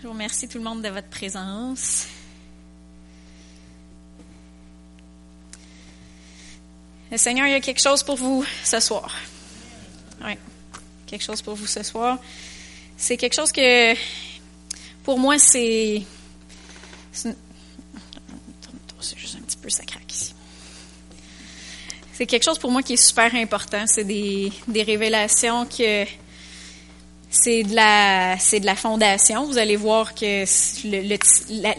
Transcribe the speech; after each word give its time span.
Je 0.00 0.06
vous 0.06 0.12
remercie 0.12 0.46
tout 0.46 0.58
le 0.58 0.64
monde 0.64 0.80
de 0.80 0.90
votre 0.90 1.08
présence. 1.08 2.06
Le 7.10 7.16
Seigneur, 7.16 7.48
il 7.48 7.50
y 7.50 7.54
a 7.54 7.60
quelque 7.60 7.80
chose 7.80 8.04
pour 8.04 8.14
vous 8.14 8.44
ce 8.62 8.78
soir. 8.78 9.12
Oui, 10.24 10.34
quelque 11.04 11.24
chose 11.24 11.42
pour 11.42 11.56
vous 11.56 11.66
ce 11.66 11.82
soir. 11.82 12.18
C'est 12.96 13.16
quelque 13.16 13.34
chose 13.34 13.50
que, 13.50 13.94
pour 15.02 15.18
moi, 15.18 15.36
c'est. 15.36 16.04
C'est 17.10 17.34
juste 19.16 19.34
un 19.34 19.40
petit 19.40 19.56
peu, 19.56 19.68
ça 19.68 19.82
ici. 20.08 20.32
C'est 22.12 22.26
quelque 22.26 22.44
chose 22.44 22.60
pour 22.60 22.70
moi 22.70 22.84
qui 22.84 22.92
est 22.92 23.04
super 23.04 23.34
important. 23.34 23.84
C'est 23.88 24.04
des, 24.04 24.52
des 24.68 24.84
révélations 24.84 25.66
que 25.66 26.04
c'est 27.30 27.62
de 27.62 27.74
la 27.74 28.76
fondation. 28.76 29.46
Vous 29.46 29.58
allez 29.58 29.76
voir 29.76 30.14
que 30.14 30.44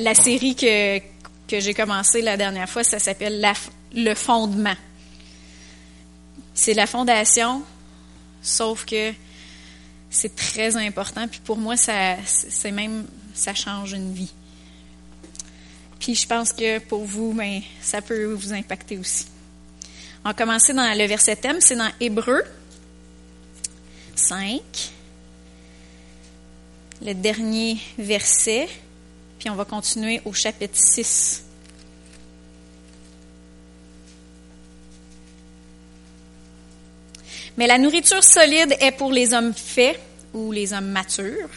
la, 0.01 0.15
série 0.15 0.55
que 0.55 1.59
j'ai 1.59 1.73
commencé 1.73 2.21
la 2.21 2.37
dernière 2.37 2.69
fois, 2.69 2.83
ça 2.83 2.99
s'appelle 2.99 3.45
le 3.93 4.13
fondement. 4.13 4.75
C'est 6.53 6.73
la 6.73 6.87
fondation, 6.87 7.63
sauf 8.41 8.85
que 8.85 9.13
c'est 10.09 10.35
très 10.35 10.75
important. 10.75 11.27
Puis 11.27 11.39
pour 11.43 11.57
moi, 11.57 11.77
ça 11.77 12.17
c'est 12.25 12.71
même 12.71 13.05
ça 13.33 13.53
change 13.53 13.93
une 13.93 14.13
vie. 14.13 14.31
Puis 15.99 16.15
je 16.15 16.27
pense 16.27 16.53
que 16.53 16.79
pour 16.79 17.03
vous, 17.05 17.33
ben, 17.33 17.61
ça 17.81 18.01
peut 18.01 18.33
vous 18.33 18.53
impacter 18.53 18.97
aussi. 18.97 19.25
On 20.23 20.29
va 20.29 20.33
commencer 20.33 20.73
dans 20.73 20.97
le 20.97 21.05
verset 21.05 21.35
thème, 21.37 21.57
c'est 21.59 21.75
dans 21.75 21.91
Hébreu 21.99 22.43
5 24.15 24.61
le 27.01 27.13
dernier 27.13 27.77
verset, 27.97 28.67
puis 29.37 29.49
on 29.49 29.55
va 29.55 29.65
continuer 29.65 30.21
au 30.25 30.33
chapitre 30.33 30.77
6. 30.77 31.43
Mais 37.57 37.67
la 37.67 37.77
nourriture 37.77 38.23
solide 38.23 38.75
est 38.79 38.91
pour 38.91 39.11
les 39.11 39.33
hommes 39.33 39.53
faits 39.53 39.99
ou 40.33 40.51
les 40.51 40.73
hommes 40.73 40.89
matures, 40.89 41.49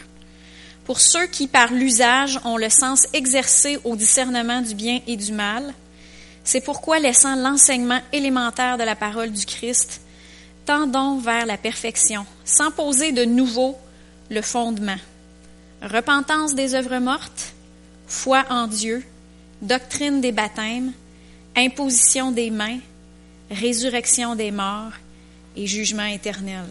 pour 0.85 1.01
ceux 1.01 1.27
qui, 1.27 1.47
par 1.47 1.73
l'usage, 1.73 2.41
ont 2.45 2.57
le 2.57 2.71
sens 2.71 3.07
exercé 3.13 3.79
au 3.85 3.95
discernement 3.95 4.63
du 4.63 4.75
bien 4.75 5.01
et 5.07 5.17
du 5.17 5.33
mal. 5.33 5.75
C'est 6.45 6.61
pourquoi, 6.61 6.99
laissant 6.99 7.37
l'enseignement 7.37 8.01
élémentaire 8.13 8.79
de 8.79 8.83
la 8.83 8.97
parole 8.97 9.31
du 9.31 9.47
Christ, 9.47 10.01
tendons 10.67 11.19
vers 11.19 11.47
la 11.47 11.57
perfection, 11.57 12.27
sans 12.45 12.73
poser 12.73 13.13
de 13.13 13.25
nouveau 13.25 13.77
le 14.29 14.43
fondement 14.43 14.99
repentance 15.83 16.55
des 16.55 16.75
œuvres 16.75 16.99
mortes, 16.99 17.53
foi 18.07 18.45
en 18.51 18.67
Dieu, 18.67 19.03
doctrine 19.61 20.21
des 20.21 20.33
baptêmes, 20.33 20.93
imposition 21.57 22.31
des 22.31 22.51
mains, 22.51 22.79
résurrection 23.51 24.35
des 24.35 24.51
morts 24.51 24.93
et 25.57 25.67
jugement 25.67 26.05
éternel. 26.05 26.67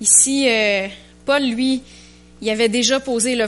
Ici, 0.00 0.48
euh, 0.48 0.88
Paul, 1.26 1.42
lui, 1.42 1.82
il 2.40 2.50
avait 2.50 2.68
déjà 2.68 3.00
posé 3.00 3.36
le, 3.36 3.46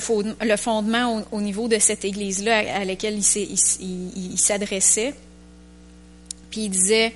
fondement 0.57 1.25
au, 1.31 1.41
niveau 1.41 1.69
de 1.69 1.79
cette 1.79 2.05
église-là 2.05 2.77
à, 2.81 2.85
laquelle 2.85 3.19
il 3.19 4.39
s'adressait. 4.39 5.15
Puis 6.51 6.63
il 6.63 6.71
disait, 6.71 7.13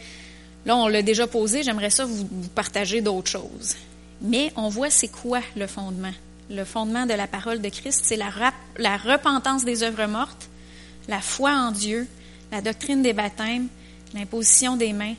là, 0.66 0.76
on 0.76 0.88
l'a 0.88 1.02
déjà 1.02 1.26
posé, 1.26 1.62
j'aimerais 1.62 1.90
ça 1.90 2.04
vous, 2.04 2.28
vous 2.30 2.48
partager 2.54 3.00
d'autres 3.00 3.30
choses. 3.30 3.76
Mais 4.20 4.52
on 4.56 4.68
voit 4.68 4.90
c'est 4.90 5.08
quoi 5.08 5.40
le 5.56 5.66
fondement 5.66 6.12
le 6.50 6.64
fondement 6.64 7.06
de 7.06 7.14
la 7.14 7.26
parole 7.26 7.60
de 7.60 7.68
Christ, 7.68 8.02
c'est 8.04 8.16
la, 8.16 8.28
repentance 8.28 9.64
des 9.64 9.82
œuvres 9.82 10.06
mortes, 10.06 10.48
la 11.08 11.20
foi 11.20 11.52
en 11.52 11.70
Dieu, 11.70 12.06
la 12.50 12.60
doctrine 12.60 13.02
des 13.02 13.12
baptêmes, 13.12 13.68
l'imposition 14.14 14.76
des 14.76 14.92
mains, 14.92 15.14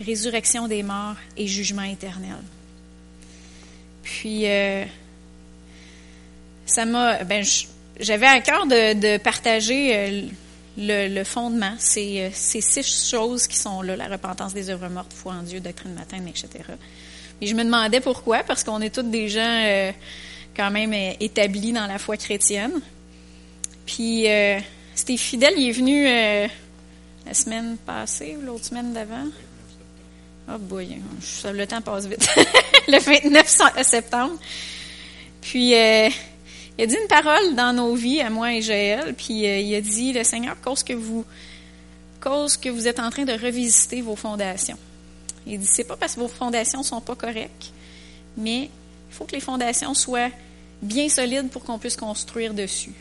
résurrection 0.00 0.68
des 0.68 0.82
morts 0.82 1.16
et 1.36 1.46
jugement 1.46 1.82
éternel. 1.82 2.38
Puis, 4.02 4.46
euh, 4.46 4.84
ça 6.64 6.84
m'a. 6.84 7.24
Ben, 7.24 7.44
j'avais 7.98 8.26
à 8.26 8.40
cœur 8.40 8.66
de, 8.66 9.16
partager 9.18 9.96
euh, 9.96 10.28
le, 10.78 11.24
fondement, 11.24 11.74
ces, 11.78 12.20
euh, 12.20 12.30
ces, 12.32 12.60
six 12.60 13.08
choses 13.10 13.48
qui 13.48 13.56
sont 13.56 13.82
là 13.82 13.96
la 13.96 14.06
repentance 14.06 14.54
des 14.54 14.70
œuvres 14.70 14.88
mortes, 14.88 15.12
foi 15.12 15.32
en 15.32 15.42
Dieu, 15.42 15.58
doctrine 15.58 15.92
des 15.92 15.98
baptêmes, 15.98 16.28
etc. 16.28 16.48
Mais 17.40 17.48
je 17.48 17.54
me 17.54 17.64
demandais 17.64 18.00
pourquoi, 18.00 18.44
parce 18.44 18.62
qu'on 18.62 18.80
est 18.80 18.94
tous 18.94 19.02
des 19.02 19.28
gens 19.28 19.92
quand 20.56 20.70
même 20.70 20.92
euh, 20.92 21.12
établi 21.20 21.72
dans 21.72 21.86
la 21.86 21.98
foi 21.98 22.16
chrétienne. 22.16 22.80
Puis 23.84 24.28
euh, 24.28 24.58
c'était 24.94 25.16
fidèle, 25.16 25.54
il 25.56 25.68
est 25.68 25.72
venu 25.72 26.06
euh, 26.08 26.48
la 27.26 27.34
semaine 27.34 27.76
passée 27.76 28.36
ou 28.40 28.44
l'autre 28.44 28.64
semaine 28.64 28.92
d'avant. 28.92 29.26
Oh 30.48 30.58
boy, 30.58 31.00
le 31.44 31.66
temps 31.66 31.82
passe 31.82 32.06
vite. 32.06 32.28
le 32.88 32.98
29 32.98 33.82
septembre. 33.82 34.38
Puis 35.42 35.70
il 35.70 35.74
a 35.74 36.86
dit 36.86 36.96
une 37.00 37.08
parole 37.08 37.54
dans 37.54 37.72
nos 37.72 37.94
vies, 37.94 38.20
à 38.20 38.30
moi 38.30 38.52
et 38.52 38.62
Joël, 38.62 39.14
puis 39.14 39.34
il 39.34 39.74
a 39.74 39.80
dit, 39.80 40.12
le 40.12 40.22
Seigneur, 40.24 40.60
cause 40.60 40.82
que 40.82 40.92
vous, 40.92 41.24
cause 42.20 42.56
que 42.56 42.68
vous 42.68 42.86
êtes 42.86 43.00
en 43.00 43.10
train 43.10 43.24
de 43.24 43.32
revisiter 43.32 44.02
vos 44.02 44.16
fondations. 44.16 44.78
Il 45.46 45.58
dit, 45.58 45.68
c'est 45.70 45.84
pas 45.84 45.96
parce 45.96 46.14
que 46.14 46.20
vos 46.20 46.28
fondations 46.28 46.82
sont 46.82 47.00
pas 47.00 47.14
correctes, 47.16 47.72
mais 48.36 48.64
il 48.64 49.14
faut 49.14 49.24
que 49.24 49.32
les 49.32 49.40
fondations 49.40 49.94
soient 49.94 50.30
bien 50.82 51.08
solide 51.08 51.48
pour 51.50 51.64
qu'on 51.64 51.78
puisse 51.78 51.96
construire 51.96 52.54
dessus. 52.54 52.92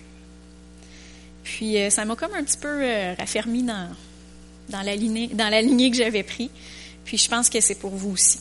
Puis 1.44 1.78
euh, 1.78 1.90
ça 1.90 2.06
m'a 2.06 2.16
comme 2.16 2.34
un 2.34 2.44
petit 2.44 2.58
peu 2.58 2.82
euh, 2.82 3.14
raffermi 3.18 3.64
dans, 3.64 3.90
dans, 4.70 4.82
la 4.82 4.96
lignée, 4.96 5.92
que 5.92 5.98
j'avais 5.98 6.24
pris. 6.24 6.50
Puis 7.06 7.18
je 7.18 7.30
pense 7.30 7.50
que 7.50 7.62
c'est 7.62 7.76
pour 7.76 7.92
vous 7.92 8.12
aussi. 8.12 8.40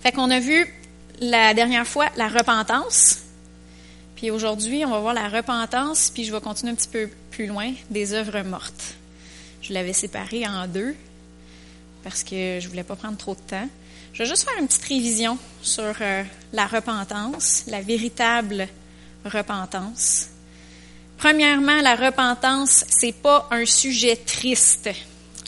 Fait 0.00 0.12
qu'on 0.12 0.30
a 0.30 0.40
vu 0.40 0.72
la 1.20 1.52
dernière 1.54 1.86
fois 1.86 2.08
la 2.16 2.28
repentance. 2.28 3.18
Puis 4.16 4.30
aujourd'hui, 4.30 4.84
on 4.84 4.90
va 4.90 5.00
voir 5.00 5.14
la 5.14 5.28
repentance, 5.28 6.10
puis 6.10 6.24
je 6.24 6.32
vais 6.32 6.40
continuer 6.40 6.72
un 6.72 6.76
petit 6.76 6.88
peu 6.88 7.10
plus 7.30 7.46
loin, 7.46 7.72
des 7.90 8.12
œuvres 8.12 8.42
mortes. 8.42 8.94
Je 9.62 9.72
l'avais 9.72 9.92
séparé 9.92 10.46
en 10.46 10.68
deux 10.68 10.94
parce 12.04 12.22
que 12.22 12.58
je 12.60 12.68
voulais 12.68 12.84
pas 12.84 12.96
prendre 12.96 13.16
trop 13.16 13.34
de 13.34 13.40
temps. 13.40 13.68
Je 14.12 14.18
vais 14.18 14.28
juste 14.28 14.44
faire 14.44 14.58
une 14.58 14.66
petite 14.66 14.84
révision 14.84 15.38
sur 15.62 15.94
euh, 16.02 16.22
la 16.52 16.66
repentance, 16.66 17.64
la 17.66 17.80
véritable 17.80 18.68
repentance. 19.24 20.28
Premièrement, 21.16 21.80
la 21.80 21.96
repentance, 21.96 22.84
c'est 22.90 23.14
pas 23.14 23.48
un 23.50 23.64
sujet 23.64 24.16
triste. 24.16 24.90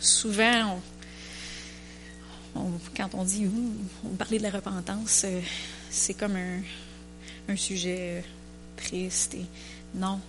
Souvent, 0.00 0.80
quand 2.96 3.10
on 3.12 3.24
dit 3.24 3.50
on 4.02 4.16
parler 4.16 4.38
de 4.38 4.44
la 4.44 4.50
repentance, 4.50 5.22
euh, 5.26 5.40
c'est 5.90 6.14
comme 6.14 6.36
un, 7.48 7.56
sujet 7.56 7.98
euh, 7.98 8.20
triste. 8.78 9.36
Non, 9.94 10.20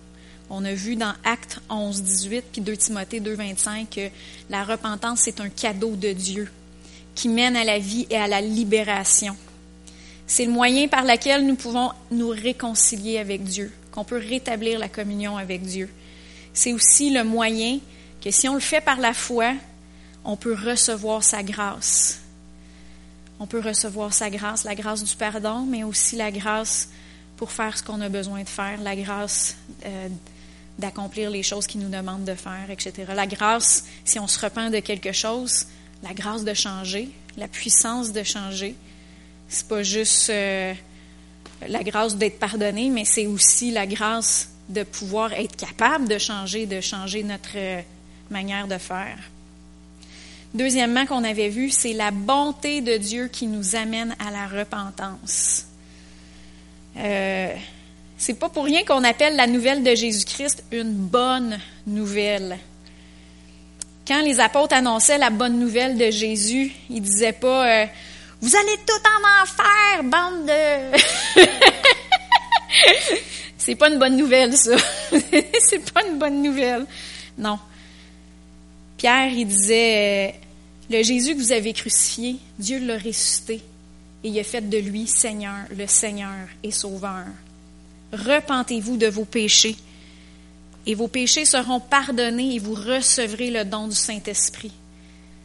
on 0.50 0.62
a 0.66 0.74
vu 0.74 0.96
dans 0.96 1.14
Actes 1.24 1.60
11, 1.70 2.02
18 2.02 2.44
puis 2.52 2.60
2 2.60 2.76
Timothée 2.76 3.20
2, 3.20 3.34
25 3.34 3.88
que 3.88 4.10
la 4.50 4.62
repentance, 4.62 5.20
c'est 5.20 5.40
un 5.40 5.48
cadeau 5.48 5.96
de 5.96 6.12
Dieu 6.12 6.50
qui 7.16 7.28
mène 7.28 7.56
à 7.56 7.64
la 7.64 7.80
vie 7.80 8.06
et 8.10 8.16
à 8.16 8.28
la 8.28 8.40
libération. 8.40 9.36
C'est 10.28 10.44
le 10.44 10.52
moyen 10.52 10.86
par 10.86 11.04
lequel 11.04 11.46
nous 11.46 11.56
pouvons 11.56 11.90
nous 12.12 12.28
réconcilier 12.28 13.18
avec 13.18 13.42
Dieu, 13.42 13.72
qu'on 13.90 14.04
peut 14.04 14.18
rétablir 14.18 14.78
la 14.78 14.88
communion 14.88 15.36
avec 15.36 15.62
Dieu. 15.62 15.88
C'est 16.52 16.72
aussi 16.72 17.10
le 17.10 17.24
moyen 17.24 17.80
que 18.22 18.30
si 18.30 18.48
on 18.48 18.54
le 18.54 18.60
fait 18.60 18.80
par 18.80 18.98
la 18.98 19.14
foi, 19.14 19.54
on 20.24 20.36
peut 20.36 20.54
recevoir 20.54 21.24
sa 21.24 21.42
grâce. 21.42 22.20
On 23.38 23.46
peut 23.46 23.60
recevoir 23.60 24.12
sa 24.12 24.30
grâce, 24.30 24.64
la 24.64 24.74
grâce 24.74 25.04
du 25.04 25.14
pardon, 25.14 25.60
mais 25.60 25.84
aussi 25.84 26.16
la 26.16 26.30
grâce 26.30 26.88
pour 27.36 27.52
faire 27.52 27.76
ce 27.76 27.82
qu'on 27.82 28.00
a 28.00 28.08
besoin 28.08 28.42
de 28.42 28.48
faire, 28.48 28.80
la 28.80 28.96
grâce 28.96 29.56
euh, 29.84 30.08
d'accomplir 30.78 31.30
les 31.30 31.42
choses 31.42 31.66
qu'il 31.66 31.80
nous 31.80 31.90
demande 31.90 32.24
de 32.24 32.34
faire, 32.34 32.70
etc. 32.70 33.12
La 33.14 33.26
grâce, 33.26 33.84
si 34.04 34.18
on 34.18 34.26
se 34.26 34.40
repent 34.40 34.70
de 34.70 34.80
quelque 34.80 35.12
chose, 35.12 35.66
la 36.02 36.14
grâce 36.14 36.44
de 36.44 36.54
changer, 36.54 37.08
la 37.36 37.48
puissance 37.48 38.12
de 38.12 38.22
changer. 38.22 38.74
C'est 39.48 39.68
pas 39.68 39.82
juste 39.82 40.30
euh, 40.30 40.74
la 41.68 41.82
grâce 41.82 42.16
d'être 42.16 42.38
pardonné, 42.38 42.90
mais 42.90 43.04
c'est 43.04 43.26
aussi 43.26 43.70
la 43.70 43.86
grâce 43.86 44.50
de 44.68 44.82
pouvoir 44.82 45.32
être 45.32 45.56
capable 45.56 46.08
de 46.08 46.18
changer, 46.18 46.66
de 46.66 46.80
changer 46.80 47.22
notre 47.22 47.56
euh, 47.56 47.80
manière 48.30 48.66
de 48.66 48.78
faire. 48.78 49.18
Deuxièmement, 50.54 51.06
qu'on 51.06 51.22
avait 51.22 51.48
vu, 51.48 51.70
c'est 51.70 51.92
la 51.92 52.10
bonté 52.10 52.80
de 52.80 52.96
Dieu 52.96 53.28
qui 53.28 53.46
nous 53.46 53.76
amène 53.76 54.16
à 54.18 54.30
la 54.30 54.46
repentance. 54.46 55.66
Euh, 56.96 57.54
c'est 58.16 58.38
pas 58.38 58.48
pour 58.48 58.64
rien 58.64 58.82
qu'on 58.84 59.04
appelle 59.04 59.36
la 59.36 59.46
nouvelle 59.46 59.82
de 59.84 59.94
Jésus-Christ 59.94 60.64
une 60.72 60.92
bonne 60.92 61.58
nouvelle. 61.86 62.58
Quand 64.06 64.22
les 64.22 64.38
apôtres 64.38 64.74
annonçaient 64.74 65.18
la 65.18 65.30
bonne 65.30 65.58
nouvelle 65.58 65.98
de 65.98 66.10
Jésus, 66.10 66.72
ils 66.88 67.00
disaient 67.00 67.32
pas 67.32 67.82
euh, 67.82 67.86
Vous 68.40 68.54
allez 68.54 68.76
tout 68.86 68.92
en 69.04 69.42
enfer, 69.42 70.04
bande 70.04 70.46
de. 70.46 71.42
c'est 73.58 73.74
pas 73.74 73.88
une 73.90 73.98
bonne 73.98 74.16
nouvelle, 74.16 74.56
ça. 74.56 74.76
c'est 75.58 75.92
pas 75.92 76.06
une 76.06 76.18
bonne 76.18 76.40
nouvelle. 76.40 76.86
Non. 77.36 77.58
Pierre, 78.96 79.32
il 79.32 79.46
disait, 79.46 80.28
euh, 80.28 80.96
le 80.96 81.02
Jésus 81.02 81.34
que 81.34 81.40
vous 81.40 81.52
avez 81.52 81.72
crucifié, 81.72 82.36
Dieu 82.58 82.78
l'a 82.78 82.98
ressuscité 82.98 83.60
et 84.22 84.28
il 84.28 84.38
a 84.38 84.44
fait 84.44 84.68
de 84.68 84.78
lui 84.78 85.08
Seigneur, 85.08 85.66
le 85.76 85.86
Seigneur 85.88 86.48
et 86.62 86.70
Sauveur. 86.70 87.24
Repentez-vous 88.12 88.96
de 88.96 89.08
vos 89.08 89.24
péchés 89.24 89.76
et 90.86 90.94
vos 90.94 91.08
péchés 91.08 91.44
seront 91.44 91.80
pardonnés 91.80 92.54
et 92.54 92.58
vous 92.58 92.74
recevrez 92.74 93.50
le 93.50 93.64
don 93.64 93.88
du 93.88 93.96
Saint-Esprit. 93.96 94.72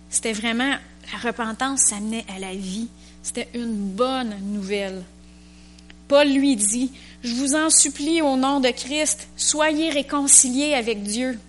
C'était 0.10 0.34
vraiment, 0.34 0.76
la 1.12 1.20
repentance, 1.30 1.82
ça 1.82 2.00
menait 2.00 2.26
à 2.34 2.40
la 2.40 2.54
vie. 2.54 2.88
C'était 3.24 3.50
une 3.54 3.74
bonne 3.74 4.36
nouvelle. 4.54 5.04
Paul 6.08 6.28
lui 6.28 6.56
dit, 6.56 6.92
je 7.24 7.34
vous 7.34 7.56
en 7.56 7.70
supplie 7.70 8.22
au 8.22 8.36
nom 8.36 8.60
de 8.60 8.70
Christ, 8.70 9.28
soyez 9.38 9.90
réconciliés 9.90 10.74
avec 10.74 11.04
Dieu. 11.04 11.40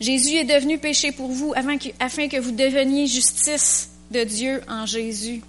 Jésus 0.00 0.34
est 0.34 0.44
devenu 0.44 0.78
péché 0.78 1.12
pour 1.12 1.30
vous 1.30 1.54
afin 1.56 1.78
que, 1.78 2.40
vous 2.40 2.50
deveniez 2.50 3.06
justice 3.06 3.90
de 4.10 4.22
Dieu 4.24 4.60
en 4.68 4.86
Jésus. 4.86 5.42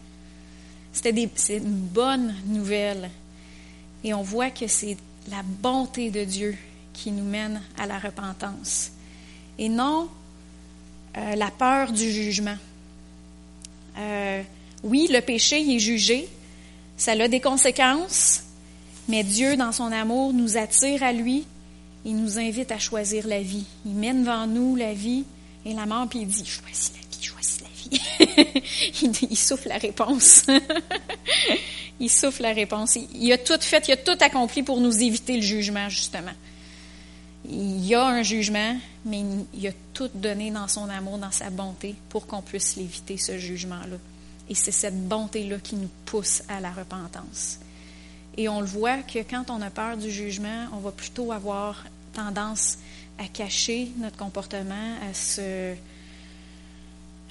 C'était 0.93 1.11
une 1.49 1.63
bonne 1.65 2.33
nouvelle. 2.45 3.09
Et 4.03 4.13
on 4.13 4.21
voit 4.21 4.51
que 4.51 4.67
c'est 4.67 4.97
la 5.29 5.41
bonté 5.43 6.11
de 6.11 6.23
Dieu 6.23 6.57
qui 6.93 7.11
nous 7.11 7.23
mène 7.23 7.61
à 7.77 7.85
la 7.85 7.99
repentance. 7.99 8.91
Et 9.57 9.69
non 9.69 10.09
euh, 11.17 11.35
la 11.35 11.51
peur 11.51 11.91
du 11.91 12.11
jugement. 12.11 12.57
Euh, 13.97 14.41
oui, 14.83 15.07
le 15.09 15.21
péché 15.21 15.75
est 15.75 15.79
jugé, 15.79 16.27
ça 16.97 17.13
a 17.13 17.27
des 17.27 17.39
conséquences, 17.39 18.43
mais 19.07 19.23
Dieu, 19.23 19.55
dans 19.55 19.71
son 19.71 19.91
amour, 19.91 20.33
nous 20.33 20.57
attire 20.57 21.03
à 21.03 21.13
lui, 21.13 21.45
il 22.03 22.17
nous 22.17 22.37
invite 22.37 22.71
à 22.71 22.79
choisir 22.79 23.27
la 23.27 23.41
vie. 23.41 23.65
Il 23.85 23.93
mène 23.93 24.21
devant 24.21 24.45
nous 24.45 24.75
la 24.75 24.93
vie 24.93 25.23
et 25.65 25.73
la 25.73 25.85
mort, 25.85 26.07
puis 26.07 26.19
il 26.19 26.27
dit, 26.27 26.45
choisis 26.45 26.91
la 26.93 27.17
vie, 27.17 27.23
choisis 27.23 27.61
la 27.61 27.67
vie. 27.75 28.61
il, 29.01 29.31
il 29.31 29.37
souffle 29.37 29.69
la 29.69 29.77
réponse. 29.77 30.45
il 31.99 32.09
souffle 32.09 32.43
la 32.43 32.53
réponse. 32.53 32.97
Il 33.13 33.31
a 33.31 33.37
tout 33.37 33.59
fait, 33.59 33.87
il 33.87 33.93
a 33.93 33.97
tout 33.97 34.17
accompli 34.19 34.63
pour 34.63 34.79
nous 34.79 35.01
éviter 35.01 35.35
le 35.35 35.41
jugement, 35.41 35.89
justement. 35.89 36.33
Il 37.47 37.85
y 37.85 37.93
a 37.93 38.05
un 38.05 38.23
jugement, 38.23 38.77
mais 39.05 39.23
il 39.53 39.67
a 39.67 39.71
tout 39.93 40.09
donné 40.13 40.51
dans 40.51 40.67
son 40.67 40.89
amour, 40.89 41.17
dans 41.17 41.31
sa 41.31 41.49
bonté, 41.49 41.95
pour 42.09 42.25
qu'on 42.25 42.41
puisse 42.41 42.75
l'éviter, 42.75 43.17
ce 43.17 43.37
jugement-là. 43.37 43.97
Et 44.49 44.55
c'est 44.55 44.71
cette 44.71 45.07
bonté-là 45.07 45.57
qui 45.59 45.75
nous 45.75 45.89
pousse 46.05 46.43
à 46.49 46.59
la 46.59 46.71
repentance. 46.71 47.59
Et 48.37 48.49
on 48.49 48.59
le 48.59 48.65
voit 48.65 48.97
que 49.03 49.19
quand 49.19 49.49
on 49.49 49.61
a 49.61 49.69
peur 49.69 49.95
du 49.97 50.11
jugement, 50.11 50.67
on 50.73 50.77
va 50.77 50.91
plutôt 50.91 51.31
avoir 51.31 51.85
tendance 52.13 52.77
à 53.17 53.27
cacher 53.27 53.91
notre 53.97 54.17
comportement, 54.17 54.95
à 55.09 55.13
se 55.13 55.75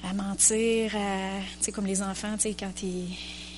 à 0.03 0.13
mentir, 0.13 0.95
à, 0.95 1.71
comme 1.71 1.85
les 1.85 2.01
enfants, 2.01 2.35
quand 2.59 2.83
ils, 2.83 3.07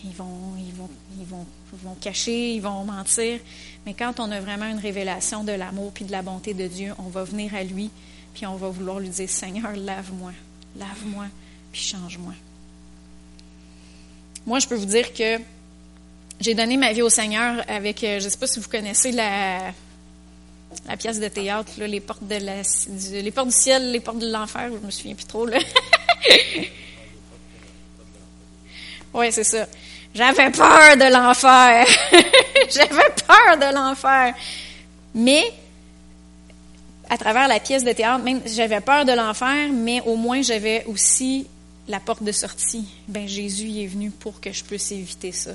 ils 0.03 0.13
vont, 0.13 0.55
ils 0.57 0.73
vont, 0.73 0.89
ils 1.19 1.25
vont, 1.25 1.45
vont 1.73 1.95
cacher, 1.95 2.53
ils 2.53 2.61
vont 2.61 2.83
mentir. 2.83 3.39
Mais 3.85 3.93
quand 3.93 4.19
on 4.19 4.31
a 4.31 4.39
vraiment 4.39 4.65
une 4.65 4.79
révélation 4.79 5.43
de 5.43 5.51
l'amour 5.51 5.91
puis 5.93 6.05
de 6.05 6.11
la 6.11 6.21
bonté 6.21 6.53
de 6.53 6.67
Dieu, 6.67 6.93
on 6.99 7.09
va 7.09 7.23
venir 7.23 7.55
à 7.55 7.63
lui 7.63 7.89
puis 8.33 8.45
on 8.45 8.55
va 8.55 8.69
vouloir 8.69 8.99
lui 8.99 9.09
dire 9.09 9.27
Seigneur, 9.27 9.75
lave-moi, 9.75 10.31
lave-moi 10.77 11.25
puis 11.71 11.81
change-moi. 11.81 12.33
Moi, 14.45 14.59
je 14.59 14.67
peux 14.67 14.75
vous 14.75 14.85
dire 14.85 15.11
que 15.11 15.39
j'ai 16.39 16.53
donné 16.53 16.77
ma 16.77 16.93
vie 16.93 17.01
au 17.01 17.09
Seigneur 17.09 17.63
avec, 17.67 18.03
euh, 18.03 18.19
je 18.19 18.25
ne 18.25 18.29
sais 18.29 18.37
pas 18.37 18.45
si 18.45 18.59
vous 18.59 18.69
connaissez 18.69 19.11
la, 19.11 19.73
pièce 20.99 21.19
de 21.19 21.27
théâtre, 21.27 21.71
les, 21.79 21.99
portes 21.99 22.27
de 22.27 22.35
la, 22.35 22.61
du, 22.61 23.21
les 23.23 23.31
portes 23.31 23.47
du 23.47 23.55
ciel, 23.55 23.91
les 23.91 23.99
portes 23.99 24.19
de 24.19 24.31
l'enfer, 24.31 24.69
je 24.71 24.85
me 24.85 24.91
souviens 24.91 25.15
plus 25.15 25.25
trop. 25.25 25.47
oui, 29.13 29.31
c'est 29.31 29.43
ça. 29.43 29.65
J'avais 30.13 30.51
peur 30.51 30.97
de 30.97 31.13
l'enfer. 31.13 31.85
J'avais 32.69 33.09
peur 33.25 33.57
de 33.57 33.73
l'enfer. 33.73 34.33
Mais, 35.13 35.43
à 37.09 37.17
travers 37.17 37.47
la 37.47 37.59
pièce 37.59 37.83
de 37.83 37.91
théâtre, 37.91 38.23
même 38.23 38.41
j'avais 38.45 38.81
peur 38.81 39.05
de 39.05 39.11
l'enfer, 39.13 39.69
mais 39.71 40.01
au 40.01 40.15
moins 40.15 40.41
j'avais 40.41 40.85
aussi 40.85 41.47
la 41.87 41.99
porte 41.99 42.23
de 42.23 42.31
sortie. 42.31 42.87
Ben 43.07 43.27
Jésus 43.27 43.81
est 43.81 43.87
venu 43.87 44.11
pour 44.11 44.41
que 44.41 44.51
je 44.51 44.63
puisse 44.63 44.91
éviter 44.91 45.31
ça. 45.31 45.51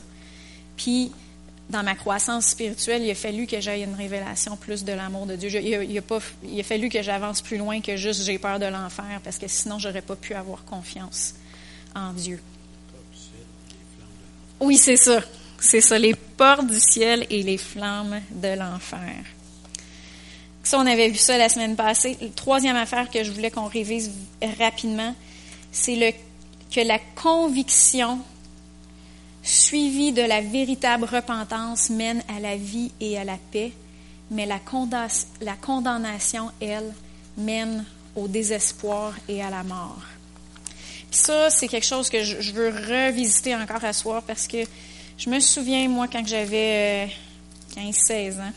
Puis, 0.77 1.13
dans 1.71 1.83
ma 1.83 1.95
croissance 1.95 2.47
spirituelle, 2.47 3.03
il 3.03 3.11
a 3.11 3.15
fallu 3.15 3.47
que 3.47 3.61
j'aille 3.61 3.85
une 3.85 3.95
révélation 3.95 4.57
plus 4.57 4.85
de 4.85 4.93
l'amour 4.93 5.27
de 5.27 5.37
Dieu. 5.37 5.51
Il 5.61 5.99
a, 5.99 6.03
pas, 6.03 6.19
il 6.45 6.59
a 6.61 6.63
fallu 6.63 6.89
que 6.89 7.03
j'avance 7.03 7.41
plus 7.41 7.57
loin 7.57 7.81
que 7.81 7.97
juste 7.97 8.25
j'ai 8.25 8.39
peur 8.39 8.59
de 8.59 8.67
l'enfer, 8.67 9.21
parce 9.25 9.39
que 9.39 9.49
sinon, 9.49 9.79
j'aurais 9.79 10.03
pas 10.03 10.17
pu 10.17 10.35
avoir 10.35 10.65
confiance 10.65 11.35
en 11.95 12.13
Dieu. 12.13 12.41
Oui, 14.62 14.79
c'est 14.79 14.97
ça. 14.97 15.20
C'est 15.59 15.81
ça, 15.81 15.99
les 15.99 16.14
portes 16.14 16.69
du 16.69 16.79
ciel 16.79 17.26
et 17.31 17.43
les 17.43 17.59
flammes 17.59 18.20
de 18.31 18.56
l'enfer. 18.56 19.25
Ça, 20.62 20.79
on 20.79 20.87
avait 20.87 21.09
vu 21.09 21.17
ça 21.17 21.37
la 21.37 21.49
semaine 21.49 21.75
passée. 21.75 22.17
La 22.20 22.29
troisième 22.29 22.76
affaire 22.76 23.11
que 23.11 23.25
je 23.25 23.32
voulais 23.32 23.50
qu'on 23.50 23.67
révise 23.67 24.12
rapidement, 24.61 25.17
c'est 25.73 26.14
que 26.70 26.81
la 26.81 27.00
conviction 27.20 28.20
suivie 29.43 30.12
de 30.12 30.23
la 30.23 30.41
véritable 30.41 31.06
repentance 31.06 31.91
mène 31.91 32.23
à 32.29 32.38
la 32.38 32.56
vie 32.56 32.93
et 33.00 33.19
à 33.19 33.25
la 33.25 33.38
paix, 33.50 33.73
mais 34.31 34.47
la 34.47 34.61
condamnation, 35.56 36.53
elle, 36.61 36.94
mène 37.37 37.85
au 38.15 38.29
désespoir 38.29 39.15
et 39.29 39.43
à 39.43 39.50
la 39.50 39.65
mort 39.65 40.03
ça, 41.14 41.50
c'est 41.50 41.69
quelque 41.69 41.87
chose 41.87 42.09
que 42.09 42.23
je, 42.23 42.53
veux 42.53 42.69
revisiter 42.69 43.55
encore 43.55 43.85
à 43.85 43.93
soir 43.93 44.23
parce 44.23 44.47
que 44.47 44.59
je 45.19 45.31
me 45.31 45.41
souviens, 45.41 45.88
moi, 45.88 46.09
quand 46.09 46.26
j'avais 46.26 47.09
15-16 47.76 48.11
euh, 48.11 48.41
ans, 48.41 48.53